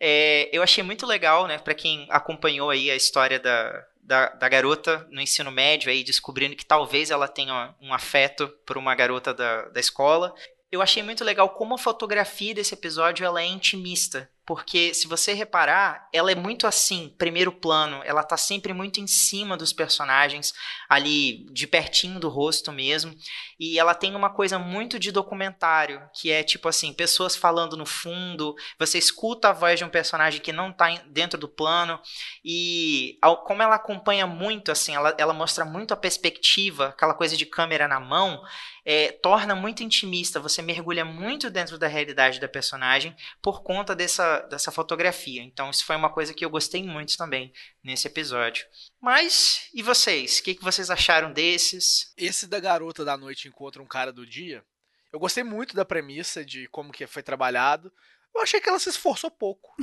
[0.00, 4.48] É, eu achei muito legal, né, para quem acompanhou aí a história da, da, da,
[4.48, 9.34] garota no ensino médio, aí descobrindo que talvez ela tenha um afeto por uma garota
[9.34, 10.34] da, da escola.
[10.70, 15.34] Eu achei muito legal como a fotografia desse episódio ela é intimista porque se você
[15.34, 20.54] reparar, ela é muito assim, primeiro plano, ela tá sempre muito em cima dos personagens,
[20.88, 23.14] ali de pertinho do rosto mesmo,
[23.60, 27.84] e ela tem uma coisa muito de documentário, que é tipo assim, pessoas falando no
[27.84, 32.00] fundo, você escuta a voz de um personagem que não tá dentro do plano,
[32.42, 37.44] e como ela acompanha muito, assim, ela, ela mostra muito a perspectiva, aquela coisa de
[37.44, 38.42] câmera na mão,
[38.90, 44.37] é, torna muito intimista, você mergulha muito dentro da realidade da personagem por conta dessa,
[44.40, 45.42] dessa fotografia.
[45.42, 48.66] Então, isso foi uma coisa que eu gostei muito também nesse episódio.
[49.00, 50.38] Mas, e vocês?
[50.38, 52.12] O que, que vocês acharam desses?
[52.16, 54.64] Esse da garota da noite encontra um cara do dia.
[55.12, 57.92] Eu gostei muito da premissa de como que foi trabalhado.
[58.34, 59.74] Eu achei que ela se esforçou pouco.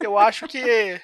[0.00, 1.00] Eu acho que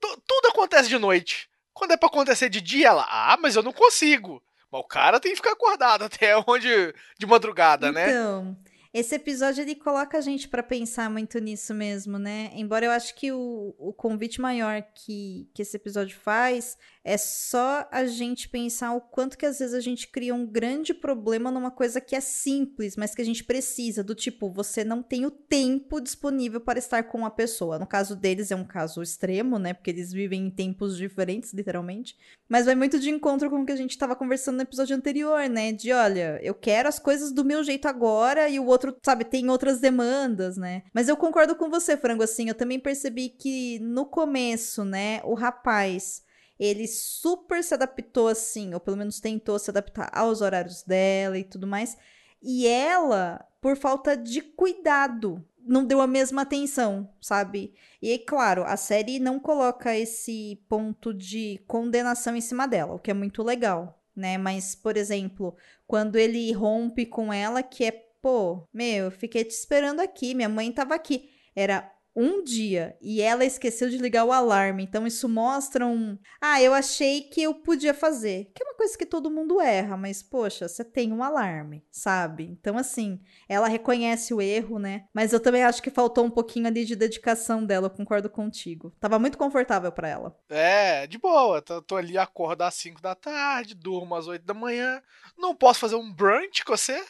[0.00, 1.48] tudo acontece de noite.
[1.72, 4.42] Quando é para acontecer de dia, ela, ah, mas eu não consigo.
[4.70, 8.10] Mas o cara tem que ficar acordado até onde de madrugada, então, né?
[8.10, 8.56] Então,
[8.94, 12.52] esse episódio ele coloca a gente para pensar muito nisso mesmo, né?
[12.54, 17.86] Embora eu acho que o, o convite maior que, que esse episódio faz é só
[17.90, 21.70] a gente pensar o quanto que às vezes a gente cria um grande problema numa
[21.70, 25.30] coisa que é simples, mas que a gente precisa, do tipo, você não tem o
[25.30, 27.78] tempo disponível para estar com a pessoa.
[27.78, 29.74] No caso deles é um caso extremo, né?
[29.74, 32.16] Porque eles vivem em tempos diferentes, literalmente.
[32.48, 35.48] Mas vai muito de encontro com o que a gente estava conversando no episódio anterior,
[35.48, 35.72] né?
[35.72, 39.24] De olha, eu quero as coisas do meu jeito agora e o outro outro, sabe,
[39.24, 40.82] tem outras demandas, né?
[40.92, 45.34] Mas eu concordo com você, Frango, assim, eu também percebi que no começo, né, o
[45.34, 46.22] rapaz,
[46.58, 51.44] ele super se adaptou assim, ou pelo menos tentou se adaptar aos horários dela e
[51.44, 51.96] tudo mais.
[52.42, 57.74] E ela, por falta de cuidado, não deu a mesma atenção, sabe?
[58.00, 62.98] E aí, claro, a série não coloca esse ponto de condenação em cima dela, o
[62.98, 64.36] que é muito legal, né?
[64.36, 65.56] Mas, por exemplo,
[65.86, 70.48] quando ele rompe com ela, que é Pô, meu, eu fiquei te esperando aqui, minha
[70.48, 71.28] mãe tava aqui.
[71.54, 74.82] Era um dia e ela esqueceu de ligar o alarme.
[74.82, 78.50] Então isso mostra um, ah, eu achei que eu podia fazer.
[78.54, 82.44] Que é uma coisa que todo mundo erra, mas poxa, você tem um alarme, sabe?
[82.44, 85.04] Então assim, ela reconhece o erro, né?
[85.12, 88.90] Mas eu também acho que faltou um pouquinho ali de dedicação dela, eu concordo contigo.
[88.98, 90.34] Tava muito confortável para ela.
[90.48, 91.60] É, de boa.
[91.60, 95.02] Tô, tô ali acordo às 5 da tarde, durmo às 8 da manhã.
[95.36, 97.04] Não posso fazer um brunch com você?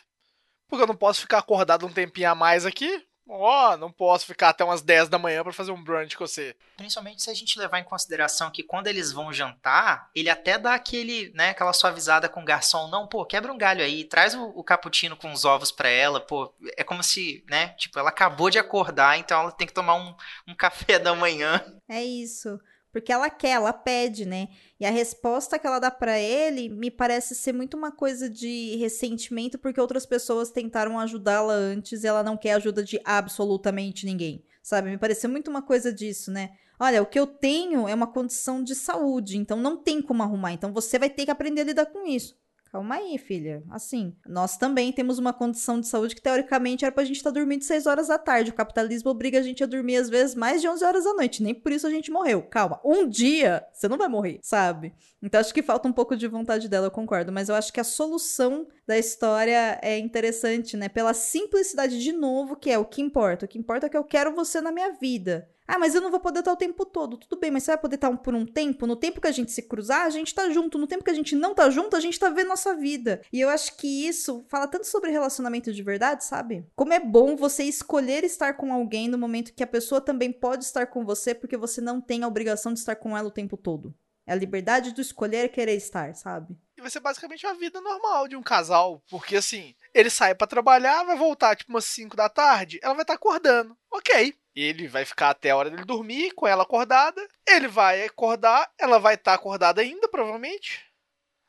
[0.69, 3.07] Porque eu não posso ficar acordado um tempinho a mais aqui.
[3.27, 6.27] Ó, oh, não posso ficar até umas 10 da manhã para fazer um brunch com
[6.27, 6.55] você.
[6.77, 10.75] Principalmente se a gente levar em consideração que quando eles vão jantar, ele até dá
[10.75, 14.45] aquele, né, aquela suavizada com o garçom, não, pô, quebra um galho aí, traz o,
[14.49, 18.51] o cappuccino com os ovos para ela, pô, é como se, né, tipo, ela acabou
[18.51, 20.15] de acordar, então ela tem que tomar um,
[20.47, 21.65] um café da manhã.
[21.89, 22.61] É isso.
[22.95, 24.47] Porque ela quer, ela pede, né?
[24.79, 28.77] E a resposta que ela dá para ele me parece ser muito uma coisa de
[28.77, 34.45] ressentimento, porque outras pessoas tentaram ajudá-la antes e ela não quer ajuda de absolutamente ninguém.
[34.63, 34.91] Sabe?
[34.91, 36.51] Me pareceu muito uma coisa disso, né?
[36.79, 40.53] Olha, o que eu tenho é uma condição de saúde, então não tem como arrumar.
[40.53, 42.39] Então você vai ter que aprender a lidar com isso.
[42.75, 43.63] Calma aí, filha.
[43.71, 47.39] Assim, nós também temos uma condição de saúde que teoricamente era pra gente estar tá
[47.39, 48.51] dormindo 6 horas da tarde.
[48.51, 51.41] O capitalismo obriga a gente a dormir às vezes mais de 11 horas da noite.
[51.41, 52.43] Nem por isso a gente morreu.
[52.43, 52.81] Calma.
[52.85, 54.93] Um dia você não vai morrer, sabe?
[55.23, 57.31] Então acho que falta um pouco de vontade dela, eu concordo.
[57.31, 60.89] Mas eu acho que a solução da história é interessante, né?
[60.89, 63.47] Pela simplicidade de novo, que é o que importa.
[63.47, 65.49] O que importa é que eu quero você na minha vida.
[65.67, 67.17] Ah, mas eu não vou poder estar o tempo todo.
[67.17, 68.87] Tudo bem, mas você vai poder estar por um tempo?
[68.87, 70.79] No tempo que a gente se cruzar, a gente tá junto.
[70.79, 73.23] No tempo que a gente não tá junto, a gente tá vendo nossa vida.
[73.33, 76.67] E eu acho que isso fala tanto sobre relacionamento de verdade, sabe?
[76.77, 80.65] Como é bom você escolher estar com alguém no momento que a pessoa também pode
[80.65, 83.57] estar com você, porque você não tem a obrigação de estar com ela o tempo
[83.57, 83.95] todo.
[84.27, 86.57] É a liberdade do escolher querer estar, sabe?
[86.77, 89.03] E vai ser basicamente a vida normal de um casal.
[89.11, 93.03] Porque assim, ele sai para trabalhar, vai voltar tipo umas 5 da tarde, ela vai
[93.03, 93.77] estar tá acordando.
[93.91, 94.35] Ok.
[94.55, 97.21] Ele vai ficar até a hora dele dormir, com ela acordada.
[97.47, 100.85] Ele vai acordar, ela vai estar tá acordada ainda, provavelmente.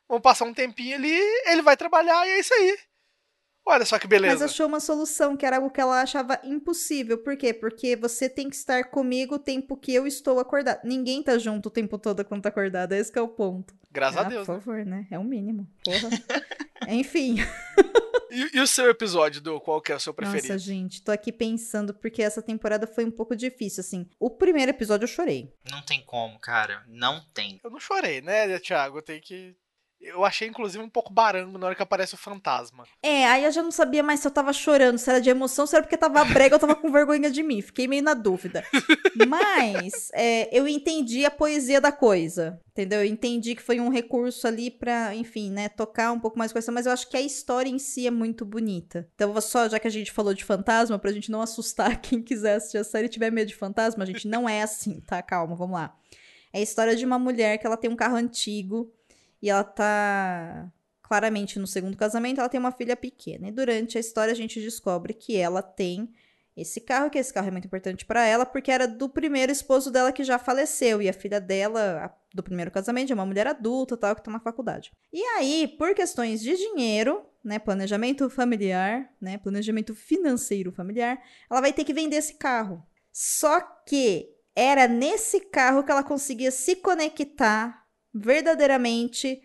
[0.07, 2.77] Vão passar um tempinho ali, ele vai trabalhar e é isso aí.
[3.67, 4.35] Olha só que beleza.
[4.35, 7.17] Mas achou uma solução, que era algo que ela achava impossível.
[7.17, 7.51] Por quê?
[7.51, 10.79] Porque você tem que estar comigo o tempo que eu estou acordada.
[10.83, 12.95] Ninguém tá junto o tempo todo quando tá acordada.
[12.95, 13.73] Esse é o ponto.
[13.91, 14.45] Graças ah, a Deus.
[14.45, 14.59] Por né?
[14.61, 15.07] favor, né?
[15.09, 15.67] É o mínimo.
[15.83, 16.09] Porra.
[16.89, 17.37] Enfim.
[18.29, 20.49] E, e, o seu episódio, do qual que é o seu preferido?
[20.49, 24.05] Nossa, gente, tô aqui pensando porque essa temporada foi um pouco difícil, assim.
[24.19, 25.51] O primeiro episódio eu chorei.
[25.71, 26.83] Não tem como, cara.
[26.87, 27.59] Não tem.
[27.63, 28.97] Eu não chorei, né, Thiago?
[28.97, 29.55] Eu tenho que
[30.05, 32.85] eu achei, inclusive, um pouco barango na hora que aparece o fantasma.
[33.01, 35.65] É, aí eu já não sabia mais se eu tava chorando, se era de emoção,
[35.65, 37.61] se era porque tava brega ou tava com vergonha de mim.
[37.61, 38.63] Fiquei meio na dúvida.
[39.27, 42.99] Mas é, eu entendi a poesia da coisa, entendeu?
[42.99, 46.59] Eu entendi que foi um recurso ali pra, enfim, né, tocar um pouco mais com
[46.59, 49.07] essa, mas eu acho que a história em si é muito bonita.
[49.15, 52.55] Então, só, já que a gente falou de fantasma, pra gente não assustar quem quiser
[52.55, 55.21] assistir a série e tiver medo de fantasma, a gente não é assim, tá?
[55.21, 55.95] Calma, vamos lá.
[56.53, 58.93] É a história de uma mulher que ela tem um carro antigo
[59.41, 60.71] e ela tá
[61.03, 63.47] claramente no segundo casamento, ela tem uma filha pequena.
[63.47, 66.11] E durante a história a gente descobre que ela tem
[66.57, 69.91] esse carro, que esse carro é muito importante para ela, porque era do primeiro esposo
[69.91, 71.01] dela que já faleceu.
[71.01, 74.39] E a filha dela, do primeiro casamento, é uma mulher adulta, tal, que tá na
[74.39, 74.91] faculdade.
[75.11, 81.21] E aí, por questões de dinheiro, né, planejamento familiar, né, planejamento financeiro familiar,
[81.51, 82.81] ela vai ter que vender esse carro.
[83.11, 87.84] Só que era nesse carro que ela conseguia se conectar
[88.15, 89.41] verdadeiramente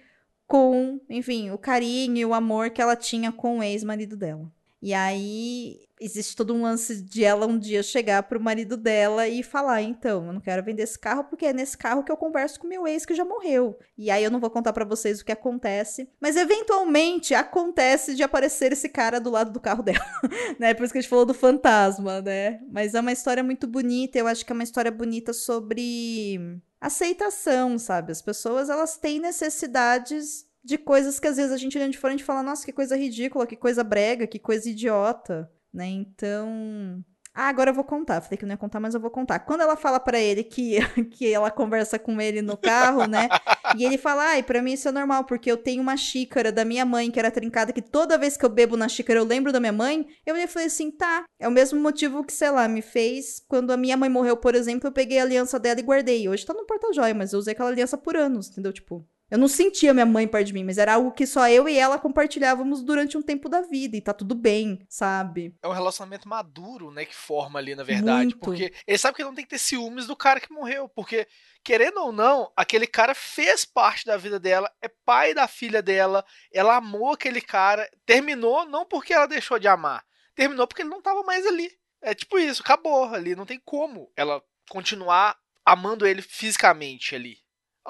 [0.46, 4.50] com, enfim, o carinho e o amor que ela tinha com o ex-marido dela.
[4.82, 9.42] E aí existe todo um lance de ela um dia chegar pro marido dela e
[9.42, 12.58] falar: então, eu não quero vender esse carro porque é nesse carro que eu converso
[12.58, 13.78] com meu ex que já morreu.
[13.98, 18.22] E aí eu não vou contar para vocês o que acontece, mas eventualmente acontece de
[18.22, 20.04] aparecer esse cara do lado do carro dela,
[20.58, 20.72] né?
[20.72, 22.60] Por isso que a gente falou do fantasma, né?
[22.70, 27.78] Mas é uma história muito bonita, eu acho que é uma história bonita sobre aceitação,
[27.78, 28.12] sabe?
[28.12, 32.14] As pessoas elas têm necessidades de coisas que às vezes a gente olha de fora
[32.14, 35.86] e fala, nossa, que coisa ridícula, que coisa brega, que coisa idiota, né?
[35.86, 38.20] Então, ah, agora eu vou contar.
[38.20, 39.38] Falei que não ia contar, mas eu vou contar.
[39.40, 40.78] Quando ela fala para ele que,
[41.12, 43.28] que ela conversa com ele no carro, né?
[43.76, 46.64] e ele fala: ai, pra mim isso é normal, porque eu tenho uma xícara da
[46.64, 49.52] minha mãe que era trincada, que toda vez que eu bebo na xícara eu lembro
[49.52, 50.06] da minha mãe.
[50.26, 51.24] Eu falei assim: tá.
[51.38, 53.40] É o mesmo motivo que, sei lá, me fez.
[53.48, 56.28] Quando a minha mãe morreu, por exemplo, eu peguei a aliança dela e guardei.
[56.28, 58.72] Hoje tá no porta-joia, mas eu usei aquela aliança por anos, entendeu?
[58.72, 59.06] Tipo.
[59.30, 61.78] Eu não sentia minha mãe perto de mim, mas era algo que só eu e
[61.78, 65.54] ela compartilhávamos durante um tempo da vida e tá tudo bem, sabe?
[65.62, 68.24] É um relacionamento maduro, né, que forma ali, na verdade.
[68.24, 68.40] Muito.
[68.40, 71.28] Porque ele sabe que não tem que ter ciúmes do cara que morreu, porque,
[71.62, 76.24] querendo ou não, aquele cara fez parte da vida dela, é pai da filha dela,
[76.52, 80.04] ela amou aquele cara, terminou não porque ela deixou de amar,
[80.34, 81.70] terminou porque ele não tava mais ali.
[82.02, 87.36] É tipo isso, acabou ali, não tem como ela continuar amando ele fisicamente ali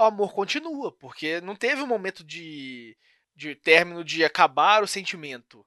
[0.03, 2.97] o amor continua, porque não teve um momento de,
[3.35, 5.67] de término de acabar o sentimento.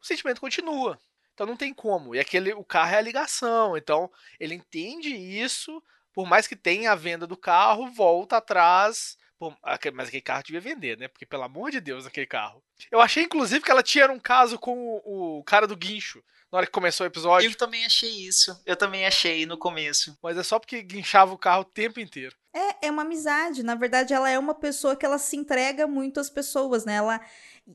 [0.00, 0.98] O sentimento continua.
[1.34, 2.14] Então não tem como.
[2.14, 3.76] E aquele o carro é a ligação.
[3.76, 4.10] Então
[4.40, 9.54] ele entende isso, por mais que tenha a venda do carro, volta atrás Pô,
[9.92, 11.08] mas aquele carro devia vender, né?
[11.08, 12.62] Porque, pelo amor de Deus, aquele carro.
[12.90, 14.74] Eu achei, inclusive, que ela tinha um caso com
[15.04, 17.50] o, o cara do guincho na hora que começou o episódio.
[17.50, 18.58] Eu também achei isso.
[18.64, 20.16] Eu também achei no começo.
[20.22, 22.34] Mas é só porque guinchava o carro o tempo inteiro.
[22.56, 23.62] É, é uma amizade.
[23.62, 26.94] Na verdade, ela é uma pessoa que ela se entrega muito às pessoas, né?
[26.94, 27.20] Ela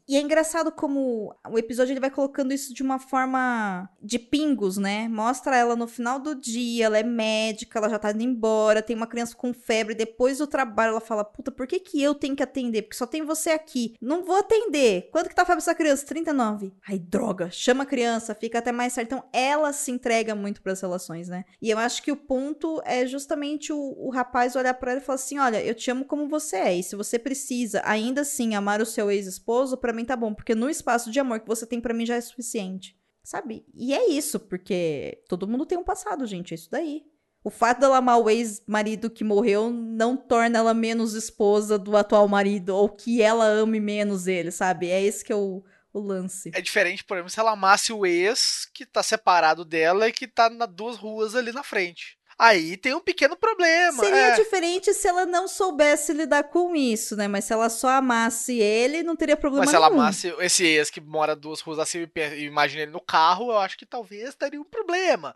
[0.07, 4.77] e é engraçado como o episódio ele vai colocando isso de uma forma de pingos,
[4.77, 5.07] né?
[5.09, 8.95] Mostra ela no final do dia, ela é médica, ela já tá indo embora, tem
[8.95, 12.35] uma criança com febre, depois do trabalho ela fala: "Puta, por que que eu tenho
[12.35, 12.83] que atender?
[12.83, 13.95] Porque só tem você aqui.
[14.01, 15.09] Não vou atender.
[15.11, 16.05] Quanto que tá a febre dessa criança?
[16.05, 16.73] 39.
[16.87, 17.49] Ai, droga.
[17.51, 19.07] Chama a criança, fica até mais certo.
[19.07, 21.43] Então, ela se entrega muito para as relações, né?
[21.61, 25.03] E eu acho que o ponto é justamente o, o rapaz olhar para ela e
[25.03, 28.55] falar assim: "Olha, eu te amo como você é, e se você precisa ainda assim
[28.55, 31.65] amar o seu ex-esposo, para mim tá bom, porque no espaço de amor que você
[31.65, 32.95] tem para mim já é suficiente.
[33.23, 33.65] Sabe?
[33.75, 37.03] E é isso, porque todo mundo tem um passado, gente, é isso daí.
[37.43, 42.27] O fato dela amar o ex-marido que morreu não torna ela menos esposa do atual
[42.27, 44.89] marido, ou que ela ame menos ele, sabe?
[44.89, 46.51] É esse que é o, o lance.
[46.53, 50.27] É diferente, por exemplo, se ela amasse o ex que tá separado dela e que
[50.27, 52.17] tá nas duas ruas ali na frente.
[52.41, 54.03] Aí tem um pequeno problema.
[54.03, 54.35] Seria é.
[54.35, 57.27] diferente se ela não soubesse lidar com isso, né?
[57.27, 60.01] Mas se ela só amasse ele, não teria problema Mas se ela nenhum.
[60.01, 63.77] amasse esse ex que mora duas ruas acima e imagina ele no carro, eu acho
[63.77, 65.35] que talvez teria um problema.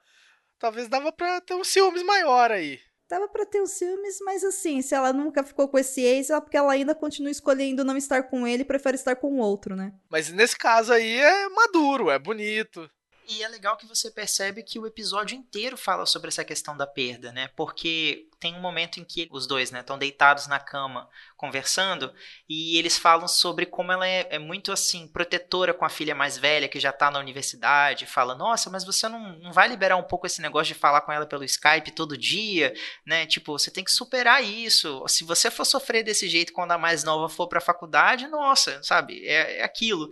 [0.58, 2.80] Talvez dava pra ter um ciúmes maior aí.
[3.08, 6.42] Dava pra ter os ciúmes, mas assim, se ela nunca ficou com esse ex, é
[6.42, 9.76] porque ela ainda continua escolhendo não estar com ele e prefere estar com o outro,
[9.76, 9.94] né?
[10.10, 12.90] Mas nesse caso aí é maduro, é bonito.
[13.28, 16.86] E é legal que você percebe que o episódio inteiro fala sobre essa questão da
[16.86, 17.50] perda, né?
[17.56, 22.14] Porque tem um momento em que os dois, né, estão deitados na cama conversando
[22.48, 26.38] e eles falam sobre como ela é, é, muito assim protetora com a filha mais
[26.38, 30.04] velha que já tá na universidade, fala: "Nossa, mas você não, não vai liberar um
[30.04, 32.72] pouco esse negócio de falar com ela pelo Skype todo dia,
[33.04, 33.26] né?
[33.26, 35.04] Tipo, você tem que superar isso.
[35.08, 38.80] Se você for sofrer desse jeito quando a mais nova for para a faculdade, nossa,
[38.84, 39.26] sabe?
[39.26, 40.08] É, é aquilo.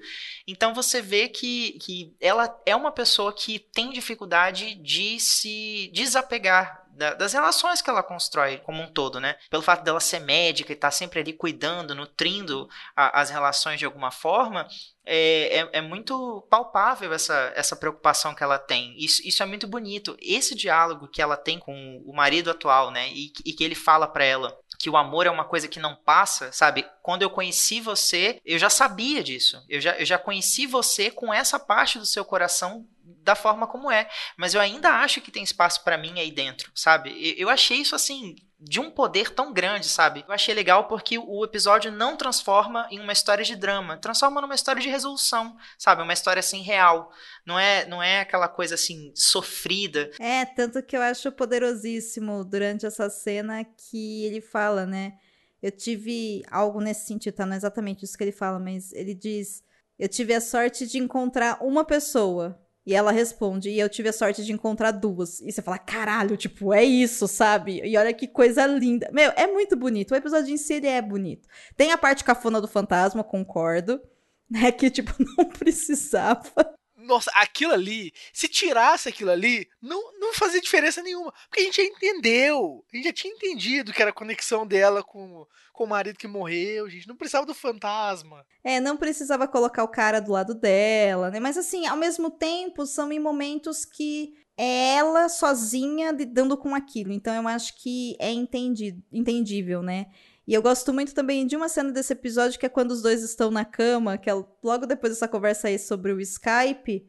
[0.47, 6.82] Então você vê que, que ela é uma pessoa que tem dificuldade de se desapegar
[6.95, 9.35] da, das relações que ela constrói como um todo, né?
[9.49, 13.79] Pelo fato dela ser médica e estar tá sempre ali cuidando, nutrindo a, as relações
[13.79, 14.67] de alguma forma,
[15.05, 18.95] é, é, é, muito palpável essa, essa preocupação que ela tem.
[18.97, 20.15] Isso, isso é muito bonito.
[20.21, 23.09] Esse diálogo que ela tem com o marido atual, né?
[23.09, 25.95] E, e que ele fala para ela que o amor é uma coisa que não
[25.95, 26.85] passa, sabe?
[27.01, 29.63] Quando eu conheci você, eu já sabia disso.
[29.69, 32.85] Eu já, eu já conheci você com essa parte do seu coração
[33.23, 34.09] da forma como é.
[34.37, 37.35] Mas eu ainda acho que tem espaço para mim aí dentro, sabe?
[37.37, 40.23] Eu achei isso assim de um poder tão grande, sabe?
[40.25, 44.55] Eu achei legal porque o episódio não transforma em uma história de drama, transforma numa
[44.55, 46.01] história de resolução, sabe?
[46.01, 47.11] Uma história assim real.
[47.45, 50.09] Não é, não é aquela coisa assim sofrida.
[50.17, 55.13] É, tanto que eu acho poderosíssimo durante essa cena que ele fala, né?
[55.61, 57.45] Eu tive algo nesse sentido, tá?
[57.45, 59.61] Não é exatamente isso que ele fala, mas ele diz:
[59.99, 64.13] Eu tive a sorte de encontrar uma pessoa e ela responde, e eu tive a
[64.13, 65.39] sorte de encontrar duas.
[65.41, 67.81] E você fala, caralho, tipo, é isso, sabe?
[67.83, 69.09] E olha que coisa linda.
[69.13, 70.11] Meu, é muito bonito.
[70.11, 71.47] O episódio em si, ele é bonito.
[71.77, 74.01] Tem a parte cafona do fantasma, concordo.
[74.49, 76.75] Né, que, tipo, não precisava.
[77.03, 81.33] Nossa, aquilo ali, se tirasse aquilo ali, não, não fazia diferença nenhuma.
[81.47, 82.83] Porque a gente já entendeu.
[82.91, 86.27] A gente já tinha entendido que era a conexão dela com, com o marido que
[86.27, 87.07] morreu, gente.
[87.07, 88.45] Não precisava do fantasma.
[88.63, 91.39] É, não precisava colocar o cara do lado dela, né?
[91.39, 97.11] Mas assim, ao mesmo tempo, são em momentos que é ela sozinha lidando com aquilo.
[97.11, 100.07] Então eu acho que é entendido, entendível, né?
[100.47, 103.23] E eu gosto muito também de uma cena desse episódio que é quando os dois
[103.23, 104.33] estão na cama, que é
[104.63, 107.07] logo depois dessa conversa aí sobre o Skype,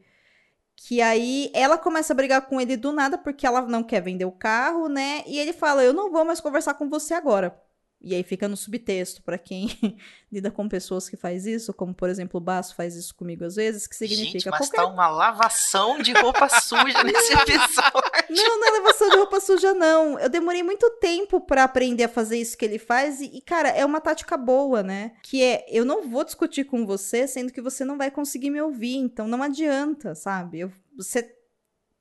[0.75, 4.25] que aí ela começa a brigar com ele do nada porque ela não quer vender
[4.25, 5.23] o carro, né?
[5.27, 7.59] E ele fala: "Eu não vou mais conversar com você agora".
[8.05, 9.67] E aí fica no subtexto para quem
[10.31, 13.55] lida com pessoas que faz isso, como por exemplo o Baço faz isso comigo às
[13.55, 14.75] vezes, que significa Gente, mas qualquer...
[14.77, 18.11] tá uma lavação de roupa suja nesse episódio.
[18.29, 20.19] Não, não é lavação de roupa suja não.
[20.19, 23.83] Eu demorei muito tempo para aprender a fazer isso que ele faz e, cara, é
[23.83, 25.13] uma tática boa, né?
[25.23, 28.61] Que é, eu não vou discutir com você, sendo que você não vai conseguir me
[28.61, 30.59] ouvir, então não adianta, sabe?
[30.59, 31.27] Eu, você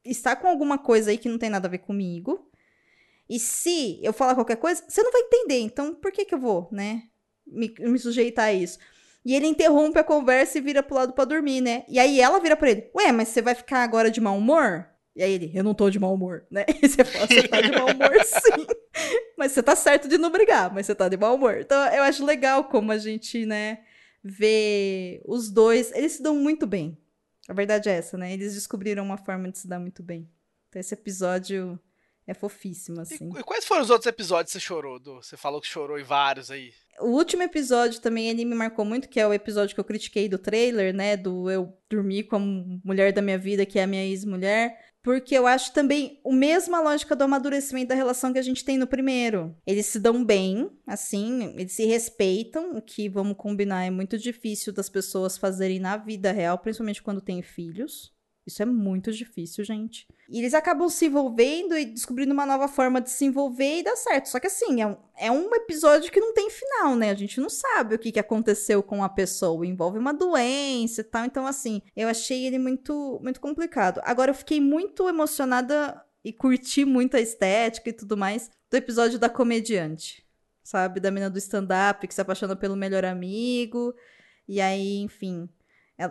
[0.04, 2.50] está com alguma coisa aí que não tem nada a ver comigo,
[3.28, 5.60] e se eu falar qualquer coisa, você não vai entender.
[5.60, 7.04] Então, por que que eu vou, né?
[7.46, 8.78] Me, me sujeitar a isso.
[9.24, 11.84] E ele interrompe a conversa e vira pro lado pra dormir, né?
[11.88, 14.86] E aí ela vira pra ele: Ué, mas você vai ficar agora de mau humor?
[15.16, 16.66] E aí ele: Eu não tô de mau humor, né?
[16.82, 18.66] E você fala: Você tá de mau humor, sim.
[19.38, 21.58] mas você tá certo de não brigar, mas você tá de mau humor.
[21.60, 23.78] Então eu acho legal como a gente, né,
[24.22, 25.90] vê os dois.
[25.92, 26.98] Eles se dão muito bem.
[27.48, 28.32] A verdade é essa, né?
[28.32, 30.28] Eles descobriram uma forma de se dar muito bem.
[30.68, 31.78] Então esse episódio
[32.26, 33.30] É fofíssimo, E, assim.
[33.38, 35.16] e quais foram os outros episódios que você chorou, Du?
[35.16, 36.72] Você falou que chorou em vários aí.
[37.00, 40.28] O último episódio também, ele me marcou muito, que é o episódio que eu critiquei
[40.28, 41.16] do trailer, né?
[41.16, 42.38] Do eu dormir com a
[42.84, 44.78] mulher da minha vida, que é a minha ex-mulher.
[45.02, 48.78] Porque eu acho também a mesma lógica do amadurecimento da relação que a gente tem
[48.78, 49.54] no primeiro.
[49.66, 54.72] Eles se dão bem, assim, eles se respeitam, o que, vamos combinar, é muito difícil
[54.72, 58.13] das pessoas fazerem na vida real, principalmente quando tem filhos.
[58.46, 60.06] Isso é muito difícil, gente.
[60.28, 63.96] E eles acabam se envolvendo e descobrindo uma nova forma de se envolver e dá
[63.96, 64.28] certo.
[64.28, 67.10] Só que assim, é um, é um episódio que não tem final, né?
[67.10, 69.66] A gente não sabe o que, que aconteceu com a pessoa.
[69.66, 71.24] Envolve uma doença e tal.
[71.24, 74.00] Então, assim, eu achei ele muito, muito complicado.
[74.04, 79.18] Agora, eu fiquei muito emocionada e curti muito a estética e tudo mais do episódio
[79.18, 80.22] da comediante.
[80.62, 81.00] Sabe?
[81.00, 83.94] Da menina do stand-up que se apaixona pelo melhor amigo.
[84.46, 85.48] E aí, enfim.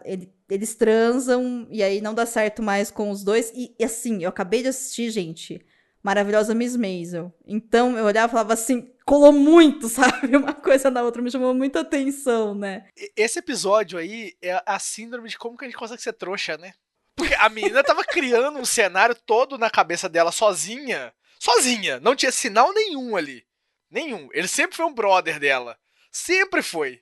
[0.05, 3.51] Ele- eles transam e aí não dá certo mais com os dois.
[3.55, 5.65] E, e assim, eu acabei de assistir, gente,
[6.01, 7.33] maravilhosa Miss Maisel.
[7.45, 10.35] Então eu olhava e falava assim, colou muito, sabe?
[10.35, 12.87] Uma coisa na outra me chamou muita atenção, né?
[13.15, 16.73] Esse episódio aí é a síndrome de como que a gente consegue ser trouxa, né?
[17.15, 21.13] Porque a menina tava criando um cenário todo na cabeça dela sozinha.
[21.39, 21.99] Sozinha.
[21.99, 23.43] Não tinha sinal nenhum ali.
[23.91, 24.29] Nenhum.
[24.33, 25.77] Ele sempre foi um brother dela.
[26.11, 27.01] Sempre foi.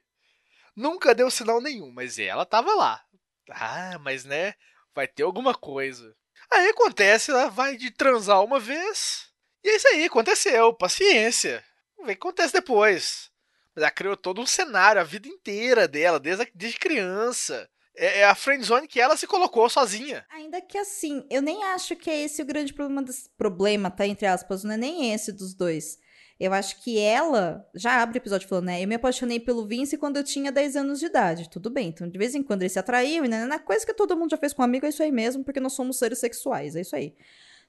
[0.76, 3.04] Nunca deu sinal nenhum, mas ela tava lá.
[3.50, 4.54] Ah, mas né?
[4.94, 6.16] Vai ter alguma coisa.
[6.52, 9.28] Aí acontece, ela vai de transar uma vez.
[9.64, 10.74] E é isso aí, aconteceu.
[10.74, 11.64] Paciência.
[11.96, 13.30] Vamos ver o que acontece depois.
[13.76, 17.70] Mas ela criou todo um cenário, a vida inteira dela, desde, desde criança.
[17.96, 20.26] É, é a friendzone que ela se colocou sozinha.
[20.32, 23.06] Ainda que assim, eu nem acho que é esse o grande problema
[23.38, 24.08] problema, tá?
[24.08, 25.98] Entre aspas, não é nem esse dos dois.
[26.42, 28.82] Eu acho que ela já abre o episódio falando, né?
[28.84, 31.48] Eu me apaixonei pelo Vince quando eu tinha 10 anos de idade.
[31.48, 31.90] Tudo bem.
[31.90, 34.32] Então, de vez em quando ele se atraiu, e né, na coisa que todo mundo
[34.32, 36.82] já fez com um amigo, é isso aí mesmo, porque nós somos seres sexuais, é
[36.82, 37.14] isso aí.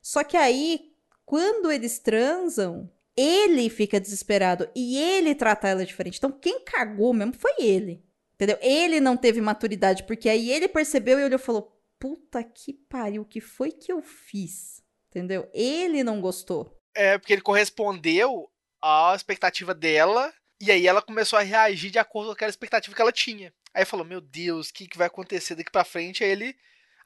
[0.01, 0.91] Só que aí,
[1.27, 6.17] quando eles transam, ele fica desesperado e ele trata ela diferente.
[6.17, 8.03] Então, quem cagou mesmo foi ele.
[8.37, 8.57] Entendeu?
[8.63, 13.21] Ele não teve maturidade, porque aí ele percebeu e olhou e falou: Puta que pariu,
[13.21, 14.83] o que foi que eu fiz?
[15.11, 15.47] Entendeu?
[15.53, 16.81] Ele não gostou.
[16.95, 18.49] É porque ele correspondeu
[18.83, 20.33] à expectativa dela.
[20.61, 23.53] E aí ela começou a reagir de acordo com aquela expectativa que ela tinha.
[23.75, 26.23] Aí falou: Meu Deus, o que, que vai acontecer daqui pra frente?
[26.23, 26.57] Aí ele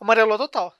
[0.01, 0.75] amarelou total.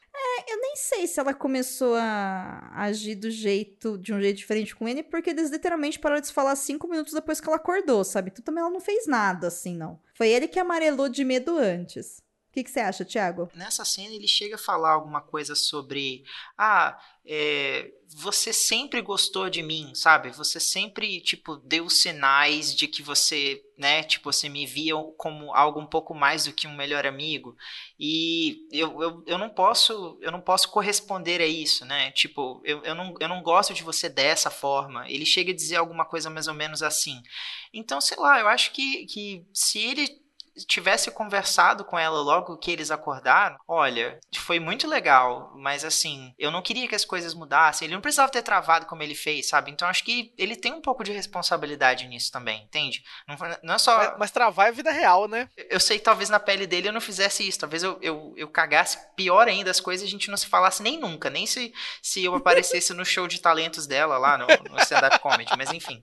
[0.49, 4.87] Eu nem sei se ela começou a agir do jeito, de um jeito diferente com
[4.87, 8.31] ele, porque eles literalmente pararam de se falar cinco minutos depois que ela acordou, sabe?
[8.31, 9.99] Então também ela não fez nada assim, não.
[10.15, 12.23] Foi ele que amarelou de medo antes.
[12.57, 13.51] O que, que você acha, Thiago?
[13.55, 16.25] Nessa cena ele chega a falar alguma coisa sobre
[16.57, 20.31] ah, é, você sempre gostou de mim, sabe?
[20.31, 25.79] Você sempre, tipo, deu sinais de que você, né, tipo, você me via como algo
[25.79, 27.55] um pouco mais do que um melhor amigo.
[28.01, 32.11] E eu, eu, eu não posso, eu não posso corresponder a isso, né?
[32.13, 35.07] Tipo, eu, eu, não, eu não gosto de você dessa forma.
[35.11, 37.23] Ele chega a dizer alguma coisa mais ou menos assim.
[37.71, 40.25] Então, sei lá, eu acho que, que se ele
[40.67, 46.51] tivesse conversado com ela logo que eles acordaram, olha, foi muito legal, mas assim, eu
[46.51, 47.87] não queria que as coisas mudassem.
[47.87, 49.71] Ele não precisava ter travado como ele fez, sabe?
[49.71, 53.03] Então acho que ele tem um pouco de responsabilidade nisso também, entende?
[53.27, 53.97] Não, não é só.
[53.97, 55.49] Mas, mas travar é vida real, né?
[55.57, 57.59] Eu sei que talvez na pele dele eu não fizesse isso.
[57.59, 60.83] Talvez eu, eu, eu cagasse pior ainda as coisas e a gente não se falasse
[60.83, 61.29] nem nunca.
[61.29, 65.53] Nem se, se eu aparecesse no show de talentos dela lá no, no stand-up comedy.
[65.57, 66.03] Mas enfim.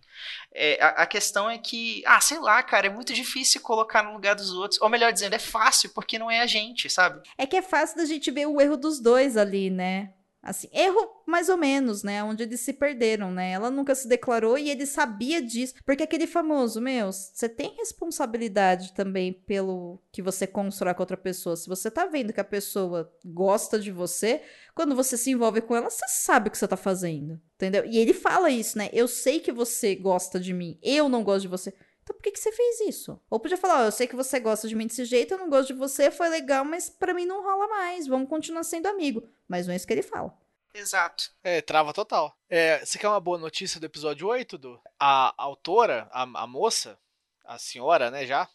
[0.54, 4.04] É, a, a questão é que, ah, sei lá, cara, é muito difícil se colocar
[4.04, 4.82] no lugar dos outros.
[4.82, 7.22] Ou melhor dizendo, é fácil porque não é a gente, sabe?
[7.38, 10.14] É que é fácil da gente ver o erro dos dois ali, né?
[10.44, 12.22] Assim, erro mais ou menos, né?
[12.22, 13.52] Onde eles se perderam, né?
[13.52, 15.76] Ela nunca se declarou e ele sabia disso.
[15.86, 21.56] Porque aquele famoso, meu, você tem responsabilidade também pelo que você constrói com outra pessoa.
[21.56, 24.42] Se você tá vendo que a pessoa gosta de você,
[24.76, 27.40] quando você se envolve com ela, você sabe o que você tá fazendo.
[27.56, 27.86] Entendeu?
[27.86, 28.90] E ele fala isso, né?
[28.92, 31.74] Eu sei que você gosta de mim, eu não gosto de você.
[32.04, 33.20] Então por que, que você fez isso?
[33.30, 35.50] Ou podia falar, ó, eu sei que você gosta de mim desse jeito, eu não
[35.50, 39.28] gosto de você, foi legal, mas pra mim não rola mais, vamos continuar sendo amigo.
[39.48, 40.38] Mas não é isso que ele fala.
[40.74, 41.32] Exato.
[41.42, 42.36] É, trava total.
[42.50, 44.82] É, você quer uma boa notícia do episódio 8, do?
[45.00, 47.00] A autora, a, a moça,
[47.46, 48.50] a senhora, né, já,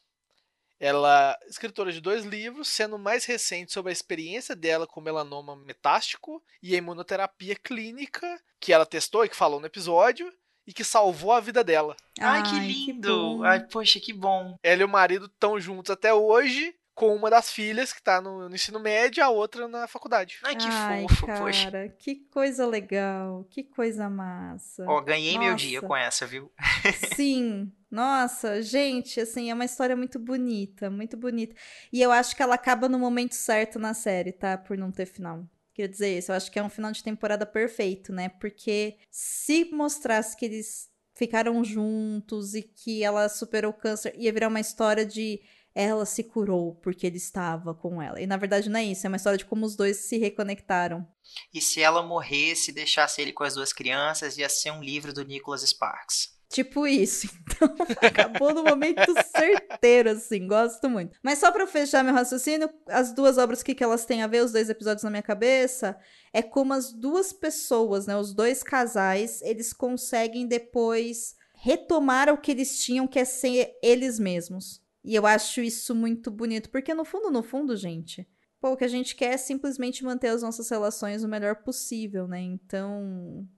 [0.80, 5.57] ela escritora de dois livros, sendo o mais recente sobre a experiência dela com melanoma
[5.57, 10.32] metástico e a imunoterapia clínica que ela testou e que falou no episódio
[10.69, 11.97] e que salvou a vida dela.
[12.21, 13.09] Ai, que lindo.
[13.09, 13.43] bom.
[13.43, 14.55] Ai, poxa, que bom.
[14.62, 18.51] Ela e o marido estão juntos até hoje, com uma das filhas que tá no,
[18.51, 20.39] no ensino médio, a outra na faculdade.
[20.45, 21.89] Ai, que Ai, fofo, cara, poxa.
[21.99, 24.85] que coisa legal, que coisa massa.
[24.87, 25.64] Ó, ganhei meu Nossa.
[25.64, 26.53] dia com essa, viu?
[27.16, 31.57] Sim, nossa, gente, assim, é uma história muito bonita, muito bonita.
[31.91, 34.59] E eu acho que ela acaba no momento certo na série, tá?
[34.59, 35.49] Por não ter final.
[35.79, 36.33] Queria dizer isso.
[36.33, 38.29] Eu acho que é um final de temporada perfeito, né?
[38.29, 44.49] Porque se mostrasse que eles ficaram juntos e que ela superou o câncer, ia virar
[44.49, 45.41] uma história de
[45.72, 48.20] ela se curou porque ele estava com ela.
[48.20, 51.07] E na verdade não é isso, é uma história de como os dois se reconectaram.
[51.55, 55.12] E se ela morresse e deixasse ele com as duas crianças, ia ser um livro
[55.12, 56.37] do Nicholas Sparks.
[56.49, 57.28] Tipo isso.
[57.59, 60.46] Então, acabou no momento certeiro, assim.
[60.46, 61.18] Gosto muito.
[61.20, 64.28] Mas só pra fechar meu raciocínio, as duas obras, o que, que elas têm a
[64.28, 65.99] ver, os dois episódios na minha cabeça,
[66.32, 68.16] é como as duas pessoas, né?
[68.16, 74.20] Os dois casais, eles conseguem depois retomar o que eles tinham, que é ser eles
[74.20, 74.80] mesmos.
[75.03, 78.24] E eu acho isso muito bonito, porque no fundo, no fundo, gente,
[78.61, 82.28] pô, o que a gente quer é simplesmente manter as nossas relações o melhor possível,
[82.28, 82.40] né?
[82.40, 83.49] Então,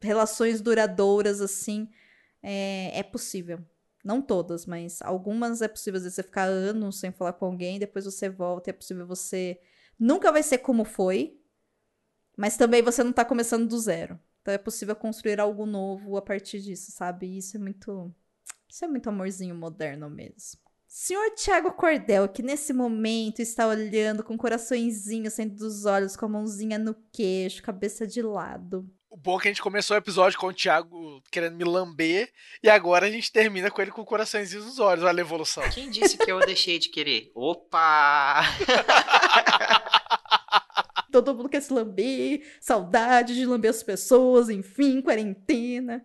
[0.00, 1.88] relações duradouras, assim
[2.44, 3.58] é, é possível.
[4.04, 5.96] Não todas, mas algumas é possível.
[5.96, 9.58] Às vezes você ficar anos sem falar com alguém, depois você volta é possível você.
[9.98, 11.40] Nunca vai ser como foi,
[12.36, 14.20] mas também você não tá começando do zero.
[14.42, 17.38] Então é possível construir algo novo a partir disso, sabe?
[17.38, 18.14] isso é muito.
[18.68, 20.60] Isso é muito amorzinho moderno mesmo.
[20.86, 26.28] Senhor Tiago Cordel, que nesse momento está olhando com coraçõezinho saindo dos olhos, com a
[26.28, 28.88] mãozinha no queixo, cabeça de lado.
[29.14, 32.32] O bom é que a gente começou o episódio com o Thiago querendo me lamber
[32.60, 35.04] e agora a gente termina com ele com coraçõezinhos nos olhos.
[35.04, 35.62] Olha a evolução.
[35.70, 37.30] Quem disse que eu deixei de querer?
[37.32, 38.42] Opa!
[41.12, 46.04] Todo mundo quer se lamber, saudade de lamber as pessoas, enfim, quarentena.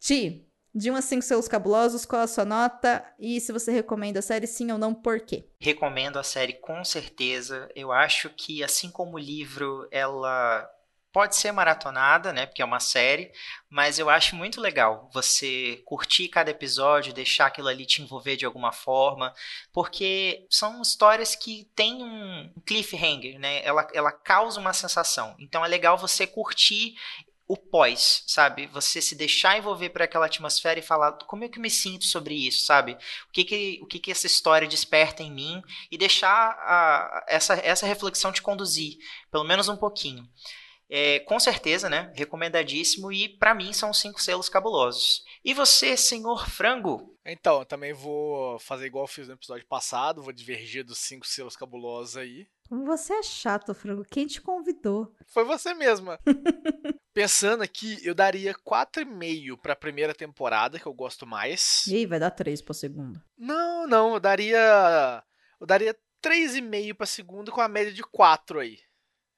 [0.00, 3.04] Ti, de 1 a 5 seus cabulosos, qual a sua nota?
[3.16, 5.44] E se você recomenda a série, sim ou não, por quê?
[5.60, 7.70] Recomendo a série com certeza.
[7.76, 10.68] Eu acho que, assim como o livro, ela
[11.14, 12.44] pode ser maratonada, né?
[12.44, 13.30] Porque é uma série,
[13.70, 18.44] mas eu acho muito legal você curtir cada episódio, deixar aquilo ali te envolver de
[18.44, 19.32] alguma forma,
[19.72, 23.64] porque são histórias que têm um cliffhanger, né?
[23.64, 25.36] Ela, ela causa uma sensação.
[25.38, 26.96] Então é legal você curtir
[27.46, 28.66] o pós, sabe?
[28.68, 32.06] Você se deixar envolver por aquela atmosfera e falar como é que eu me sinto
[32.06, 32.94] sobre isso, sabe?
[33.28, 35.62] O que que, o que, que essa história desperta em mim
[35.92, 38.96] e deixar a, essa, essa reflexão te conduzir,
[39.30, 40.28] pelo menos um pouquinho.
[40.88, 42.12] É, com certeza, né?
[42.14, 45.22] Recomendadíssimo e para mim são cinco selos cabulosos.
[45.44, 47.16] E você, senhor frango?
[47.24, 51.26] Então, eu também vou fazer igual eu fiz no episódio passado, vou divergir dos cinco
[51.26, 52.46] selos cabulosos aí.
[52.70, 54.04] Você é chato, frango.
[54.10, 55.12] Quem te convidou?
[55.26, 56.18] Foi você mesma.
[57.14, 61.86] Pensando aqui, eu daria 4,5 pra primeira temporada, que eu gosto mais.
[61.86, 63.24] Ih, vai dar 3 pra segunda.
[63.38, 65.22] Não, não, eu daria.
[65.60, 68.78] Eu daria 3,5 pra segunda com a média de 4 aí.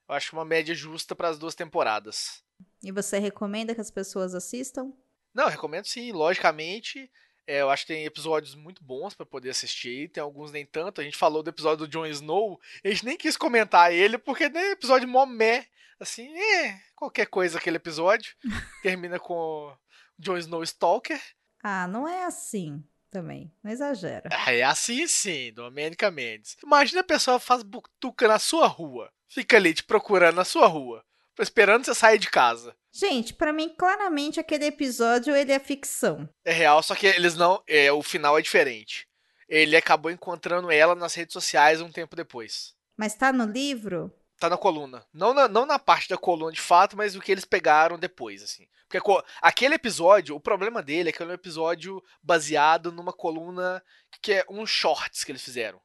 [0.09, 2.43] Eu acho uma média justa para as duas temporadas.
[2.83, 4.93] E você recomenda que as pessoas assistam?
[5.35, 7.11] Não, recomendo sim, logicamente.
[7.47, 11.01] É, eu acho que tem episódios muito bons para poder assistir, tem alguns nem tanto.
[11.01, 14.45] A gente falou do episódio do Jon Snow, a gente nem quis comentar ele, porque
[14.45, 15.67] é episódio momé,
[16.01, 18.35] assim, é, qualquer coisa aquele episódio.
[18.83, 19.77] Termina com
[20.19, 21.21] Jon Snow Stalker.
[21.63, 24.29] Ah, não é assim também, não exagera.
[24.49, 26.57] É assim sim, Domênica Mendes.
[26.63, 31.05] Imagina a pessoa faz butuca na sua rua fica ali te procurando na sua rua,
[31.39, 32.75] esperando você sair de casa.
[32.93, 36.29] Gente, para mim, claramente aquele episódio ele é ficção.
[36.45, 37.63] É real, só que eles não.
[37.69, 39.07] É, o final é diferente.
[39.49, 42.75] Ele acabou encontrando ela nas redes sociais um tempo depois.
[42.97, 44.11] Mas tá no livro?
[44.39, 45.05] Tá na coluna.
[45.13, 48.43] Não na, não na parte da coluna de fato, mas o que eles pegaram depois,
[48.43, 48.67] assim.
[48.89, 53.83] Porque aquele episódio, o problema dele é que é um episódio baseado numa coluna
[54.23, 55.81] que é um shorts que eles fizeram.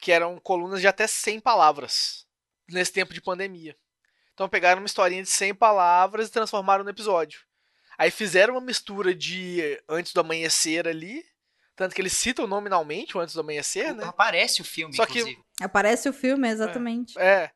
[0.00, 2.25] Que eram colunas de até 100 palavras
[2.68, 3.76] nesse tempo de pandemia.
[4.34, 7.40] Então pegaram uma historinha de 100 palavras e transformaram no episódio.
[7.98, 11.24] Aí fizeram uma mistura de Antes do Amanhecer ali,
[11.74, 14.04] tanto que eles citam nominalmente o Antes do Amanhecer, né?
[14.04, 15.18] Aparece o filme, Só que...
[15.18, 15.42] inclusive.
[15.60, 17.18] Aparece o filme, exatamente.
[17.18, 17.50] É, é.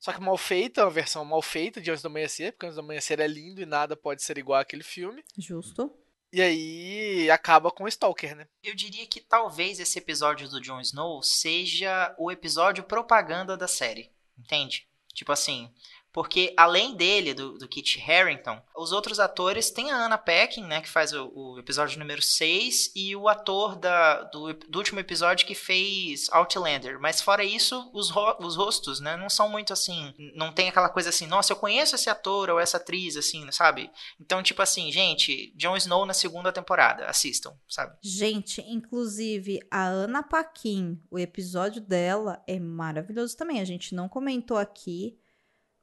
[0.00, 2.80] Só que mal feita, uma versão mal feita de Antes do Amanhecer, porque Antes do
[2.80, 5.24] Amanhecer é lindo e nada pode ser igual àquele filme.
[5.38, 5.90] Justo.
[6.32, 8.48] E aí acaba com o Stalker, né?
[8.62, 14.10] Eu diria que talvez esse episódio do Jon Snow seja o episódio propaganda da série.
[14.38, 14.86] Entende?
[15.12, 15.72] Tipo assim,
[16.14, 20.80] porque além dele, do, do Kit Harington, os outros atores tem a Anna Paquin, né,
[20.80, 25.44] que faz o, o episódio número 6, e o ator da, do, do, último episódio
[25.44, 27.00] que fez Outlander.
[27.00, 30.88] Mas fora isso, os, ro os rostos, né, não são muito assim, não tem aquela
[30.88, 33.90] coisa assim, nossa, eu conheço esse ator ou essa atriz, assim, sabe?
[34.20, 37.98] Então, tipo assim, gente, Jon Snow na segunda temporada, assistam, sabe?
[38.00, 44.56] Gente, inclusive, a Anna Paquin, o episódio dela é maravilhoso também, a gente não comentou
[44.56, 45.18] aqui,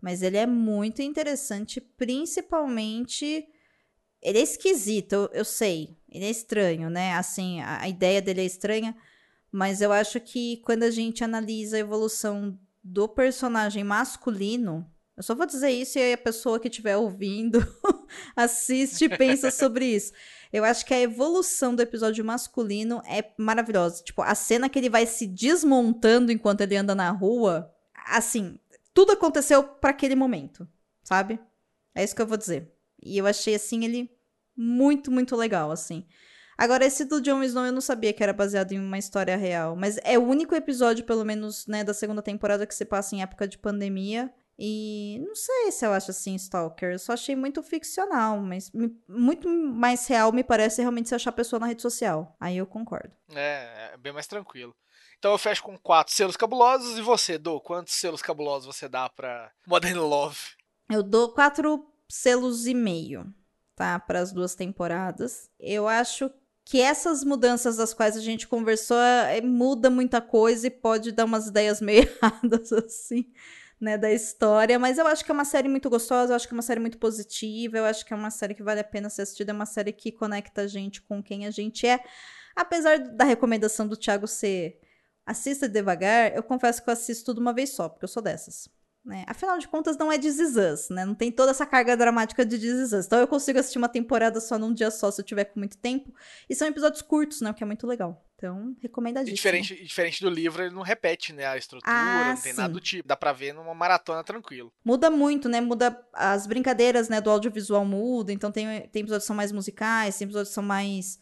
[0.02, 3.48] mas ele é muito interessante, principalmente.
[4.22, 5.96] Ele é esquisito, eu, eu sei.
[6.10, 7.14] Ele é estranho, né?
[7.14, 8.96] Assim, a, a ideia dele é estranha,
[9.52, 15.36] mas eu acho que quando a gente analisa a evolução do personagem masculino, Eu só
[15.36, 17.60] vou dizer isso e aí a pessoa que estiver ouvindo
[18.36, 20.14] assiste e pensa sobre isso.
[20.52, 24.04] Eu acho que a evolução do episódio masculino é maravilhosa.
[24.04, 27.72] Tipo, a cena que ele vai se desmontando enquanto ele anda na rua,
[28.08, 28.58] assim,
[28.94, 30.68] tudo aconteceu para aquele momento,
[31.04, 31.40] sabe?
[31.96, 32.74] É isso que eu vou dizer.
[33.02, 34.10] E eu achei assim ele
[34.56, 36.06] muito, muito legal, assim.
[36.58, 39.76] Agora, esse do Jon Snow eu não sabia que era baseado em uma história real.
[39.76, 43.24] Mas é o único episódio, pelo menos, né, da segunda temporada que se passa em
[43.24, 44.32] época de pandemia.
[44.60, 46.92] E não sei se eu acho assim, Stalker.
[46.92, 48.72] Eu só achei muito ficcional, mas
[49.08, 52.36] muito mais real me parece realmente se achar a pessoa na rede social.
[52.40, 53.12] Aí eu concordo.
[53.34, 54.76] É, é bem mais tranquilo.
[55.22, 56.98] Então eu fecho com quatro selos cabulosos.
[56.98, 60.36] E você, Dô, quantos selos cabulosos você dá pra Modern Love?
[60.90, 63.32] Eu dou quatro selos e meio,
[63.76, 64.00] tá?
[64.00, 65.48] Para as duas temporadas.
[65.60, 66.32] Eu acho
[66.66, 71.26] que essas mudanças das quais a gente conversou é, muda muita coisa e pode dar
[71.26, 73.32] umas ideias meio erradas, assim,
[73.80, 74.80] né, da história.
[74.80, 76.80] Mas eu acho que é uma série muito gostosa, eu acho que é uma série
[76.80, 79.54] muito positiva, eu acho que é uma série que vale a pena ser assistida, é
[79.54, 82.04] uma série que conecta a gente com quem a gente é.
[82.56, 84.82] Apesar da recomendação do Thiago ser
[85.26, 88.70] assista devagar, eu confesso que eu assisto tudo uma vez só, porque eu sou dessas.
[89.04, 89.26] Né?
[89.28, 91.06] Afinal de contas, não é This Is Us, né?
[91.06, 93.06] Não tem toda essa carga dramática de This Is Us.
[93.08, 95.76] Então eu consigo assistir uma temporada só num dia só, se eu tiver com muito
[95.78, 96.14] tempo.
[96.48, 97.50] E são episódios curtos, né?
[97.50, 98.24] O que é muito legal.
[98.36, 99.34] Então, recomendadíssimo.
[99.34, 101.46] E diferente, diferente do livro, ele não repete, né?
[101.46, 102.60] A estrutura, ah, não tem sim.
[102.60, 103.08] nada do tipo.
[103.08, 104.72] Dá pra ver numa maratona tranquilo.
[104.84, 105.62] Muda muito, né?
[105.62, 107.20] Muda as brincadeiras, né?
[107.20, 108.32] Do audiovisual muda.
[108.32, 111.20] Então tem, tem episódios que são mais musicais, tem episódios que são mais...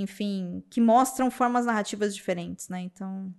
[0.00, 2.80] Enfim, que mostram formas narrativas diferentes, né?
[2.80, 3.34] Então,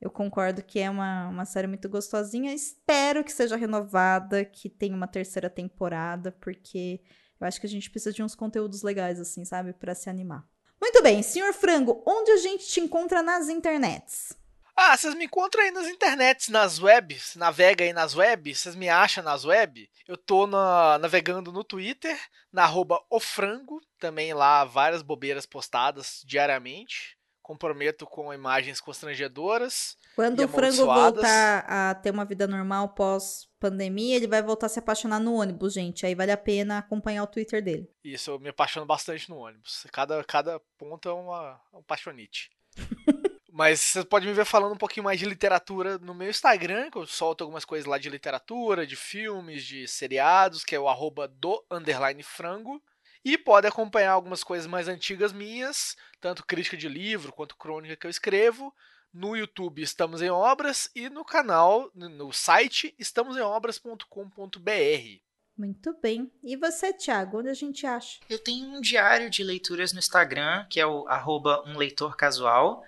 [0.00, 2.52] eu concordo que é uma, uma série muito gostosinha.
[2.52, 7.00] Espero que seja renovada, que tenha uma terceira temporada, porque
[7.40, 9.72] eu acho que a gente precisa de uns conteúdos legais, assim, sabe?
[9.72, 10.44] para se animar.
[10.80, 14.36] Muito bem, senhor Frango, onde a gente te encontra nas internets?
[14.82, 18.88] Ah, vocês me encontram aí nas internets, nas webs, navega aí nas webs, vocês me
[18.88, 19.90] acham nas web?
[20.08, 22.18] Eu tô na, navegando no Twitter,
[22.50, 29.98] na arroba ofrango, também lá várias bobeiras postadas diariamente comprometo com imagens constrangedoras.
[30.14, 34.78] Quando o frango voltar a ter uma vida normal pós-pandemia, ele vai voltar a se
[34.78, 36.06] apaixonar no ônibus, gente.
[36.06, 37.90] Aí vale a pena acompanhar o Twitter dele.
[38.04, 39.84] Isso, eu me apaixono bastante no ônibus.
[39.92, 42.52] Cada, cada ponto é uma, um paixonite.
[43.60, 46.96] Mas você pode me ver falando um pouquinho mais de literatura no meu Instagram, que
[46.96, 51.28] eu solto algumas coisas lá de literatura, de filmes, de seriados, que é o arroba
[51.28, 52.82] do underline frango.
[53.22, 58.06] E pode acompanhar algumas coisas mais antigas minhas, tanto crítica de livro quanto crônica que
[58.06, 58.74] eu escrevo.
[59.12, 65.20] No YouTube Estamos em Obras e no canal, no site estamosemobras.com.br.
[65.54, 66.32] Muito bem.
[66.42, 68.20] E você, Thiago, onde a gente acha?
[68.26, 72.82] Eu tenho um diário de leituras no Instagram, que é o arroba um leitor casual.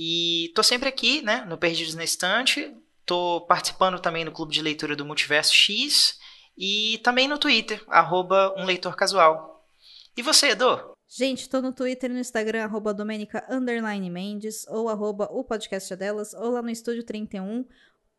[0.00, 2.72] E tô sempre aqui, né, no Perdidos na Estante.
[3.04, 6.16] Tô participando também no Clube de Leitura do Multiverso X.
[6.56, 9.66] E também no Twitter, arroba um leitor casual.
[10.16, 10.94] E você, Edu?
[11.08, 13.44] Gente, tô no Twitter e no Instagram, arroba Domenica
[14.08, 17.64] Mendes, ou arroba o podcast delas, ou lá no Estúdio 31,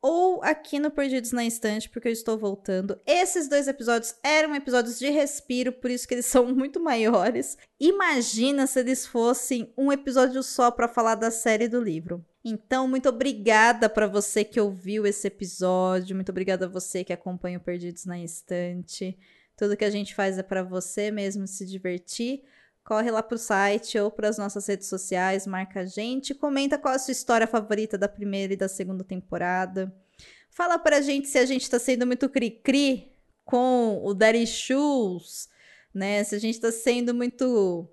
[0.01, 2.99] ou aqui no Perdidos na Estante, porque eu estou voltando.
[3.05, 7.57] Esses dois episódios eram episódios de respiro, por isso que eles são muito maiores.
[7.79, 12.25] Imagina se eles fossem um episódio só para falar da série do livro.
[12.43, 17.57] Então, muito obrigada para você que ouviu esse episódio, muito obrigada a você que acompanha
[17.57, 19.17] o Perdidos na Estante.
[19.57, 22.43] Tudo que a gente faz é para você mesmo se divertir.
[22.89, 26.95] Corre lá pro site ou para as nossas redes sociais, marca a gente, comenta qual
[26.95, 29.95] a sua história favorita da primeira e da segunda temporada.
[30.49, 33.11] Fala pra gente se a gente tá sendo muito cri-cri
[33.45, 35.49] com o Daddy Shoes,
[35.93, 36.23] né?
[36.23, 37.87] Se a gente tá sendo muito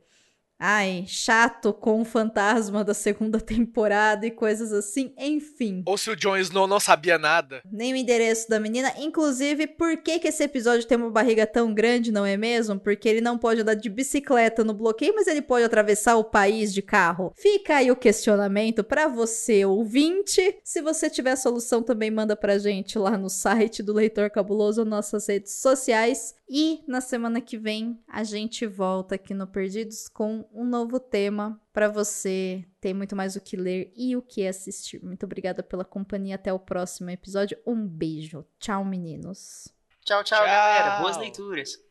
[0.59, 5.83] Ai, chato com o fantasma da segunda temporada e coisas assim, enfim.
[5.87, 7.61] Ou se o Jon Snow não sabia nada.
[7.71, 8.93] Nem o endereço da menina.
[8.99, 12.81] Inclusive, por que, que esse episódio tem uma barriga tão grande, não é mesmo?
[12.81, 16.73] Porque ele não pode andar de bicicleta no bloqueio, mas ele pode atravessar o país
[16.73, 17.33] de carro.
[17.37, 20.59] Fica aí o questionamento para você, ouvinte.
[20.65, 25.27] Se você tiver solução, também manda pra gente lá no site do Leitor Cabuloso nossas
[25.29, 26.35] redes sociais.
[26.49, 31.61] E na semana que vem a gente volta aqui no Perdidos com um novo tema
[31.73, 35.03] para você ter muito mais o que ler e o que assistir.
[35.05, 36.37] Muito obrigada pela companhia.
[36.37, 37.59] Até o próximo episódio.
[37.67, 38.45] Um beijo.
[38.61, 39.69] Tchau, meninos.
[40.05, 40.47] Tchau, tchau, tchau.
[40.47, 41.01] galera.
[41.01, 41.85] Boas leituras.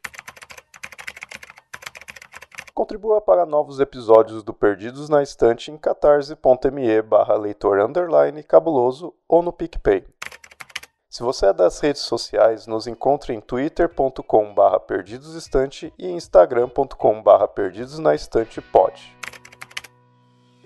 [2.74, 9.42] Contribua para novos episódios do Perdidos na Estante em catarse.me barra leitor underline cabuloso ou
[9.42, 10.06] no PicPay.
[11.16, 19.16] Se você é das redes sociais, nos encontre em twitter.com.br perdidosestante e instagram.com.br perdidosnaestantepod.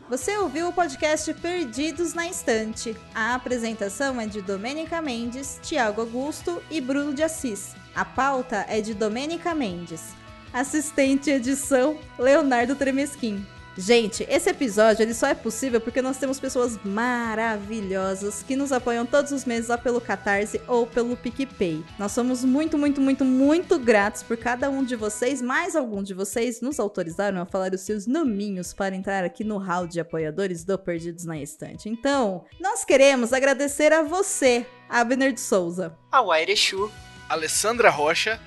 [0.09, 2.97] Você ouviu o podcast Perdidos na Estante.
[3.13, 7.76] A apresentação é de Domênica Mendes, Tiago Augusto e Bruno de Assis.
[7.93, 10.15] A pauta é de Domênica Mendes.
[10.51, 13.45] Assistente edição, Leonardo Tremesquim.
[13.80, 19.06] Gente, esse episódio ele só é possível porque nós temos pessoas maravilhosas que nos apoiam
[19.06, 21.81] todos os meses lá pelo Catarse ou pelo PicPay.
[21.97, 26.14] Nós somos muito, muito, muito, muito gratos por cada um de vocês, mais alguns de
[26.14, 30.65] vocês nos autorizaram a falar os seus nominhos para entrar aqui no hall de apoiadores
[30.65, 31.88] do Perdidos na Estante.
[31.88, 36.91] Então, nós queremos agradecer a você, Abner de Souza, A Waire Chu,
[37.30, 38.41] Alessandra Rocha,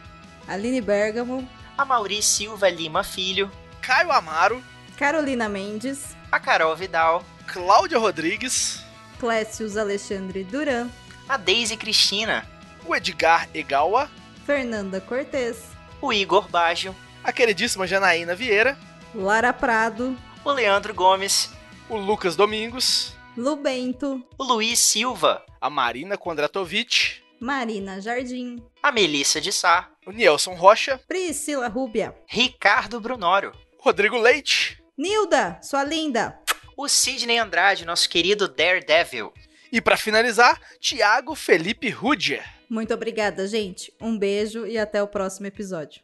[0.46, 1.48] Aline Bergamo,
[1.78, 3.50] a Mauri Silva Lima Filho,
[3.80, 4.62] Caio Amaro,
[5.02, 8.84] Carolina Mendes, a Carol Vidal, Cláudia Rodrigues,
[9.18, 10.88] Clécius Alexandre Duran,
[11.28, 12.46] a Deise Cristina,
[12.86, 14.08] o Edgar Egawa,
[14.46, 15.64] Fernanda Cortez,
[16.00, 18.78] o Igor Baggio, a queridíssima Janaína Vieira,
[19.12, 21.50] Lara Prado, o Leandro Gomes,
[21.88, 29.40] o Lucas Domingos, Lu Bento, o Luiz Silva, a Marina Kondratovic, Marina Jardim, a Melissa
[29.40, 33.50] de Sá, o Nielson Rocha, Priscila Rúbia, Ricardo Brunório,
[33.80, 36.38] Rodrigo Leite Nilda, sua linda,
[36.76, 39.32] o Sidney Andrade, nosso querido Daredevil.
[39.72, 42.44] e para finalizar, Tiago Felipe Rudier.
[42.68, 43.92] Muito obrigada, gente.
[44.00, 46.02] Um beijo e até o próximo episódio.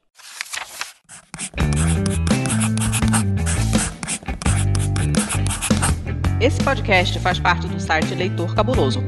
[6.40, 9.00] Esse podcast faz parte do site Leitor Cabuloso.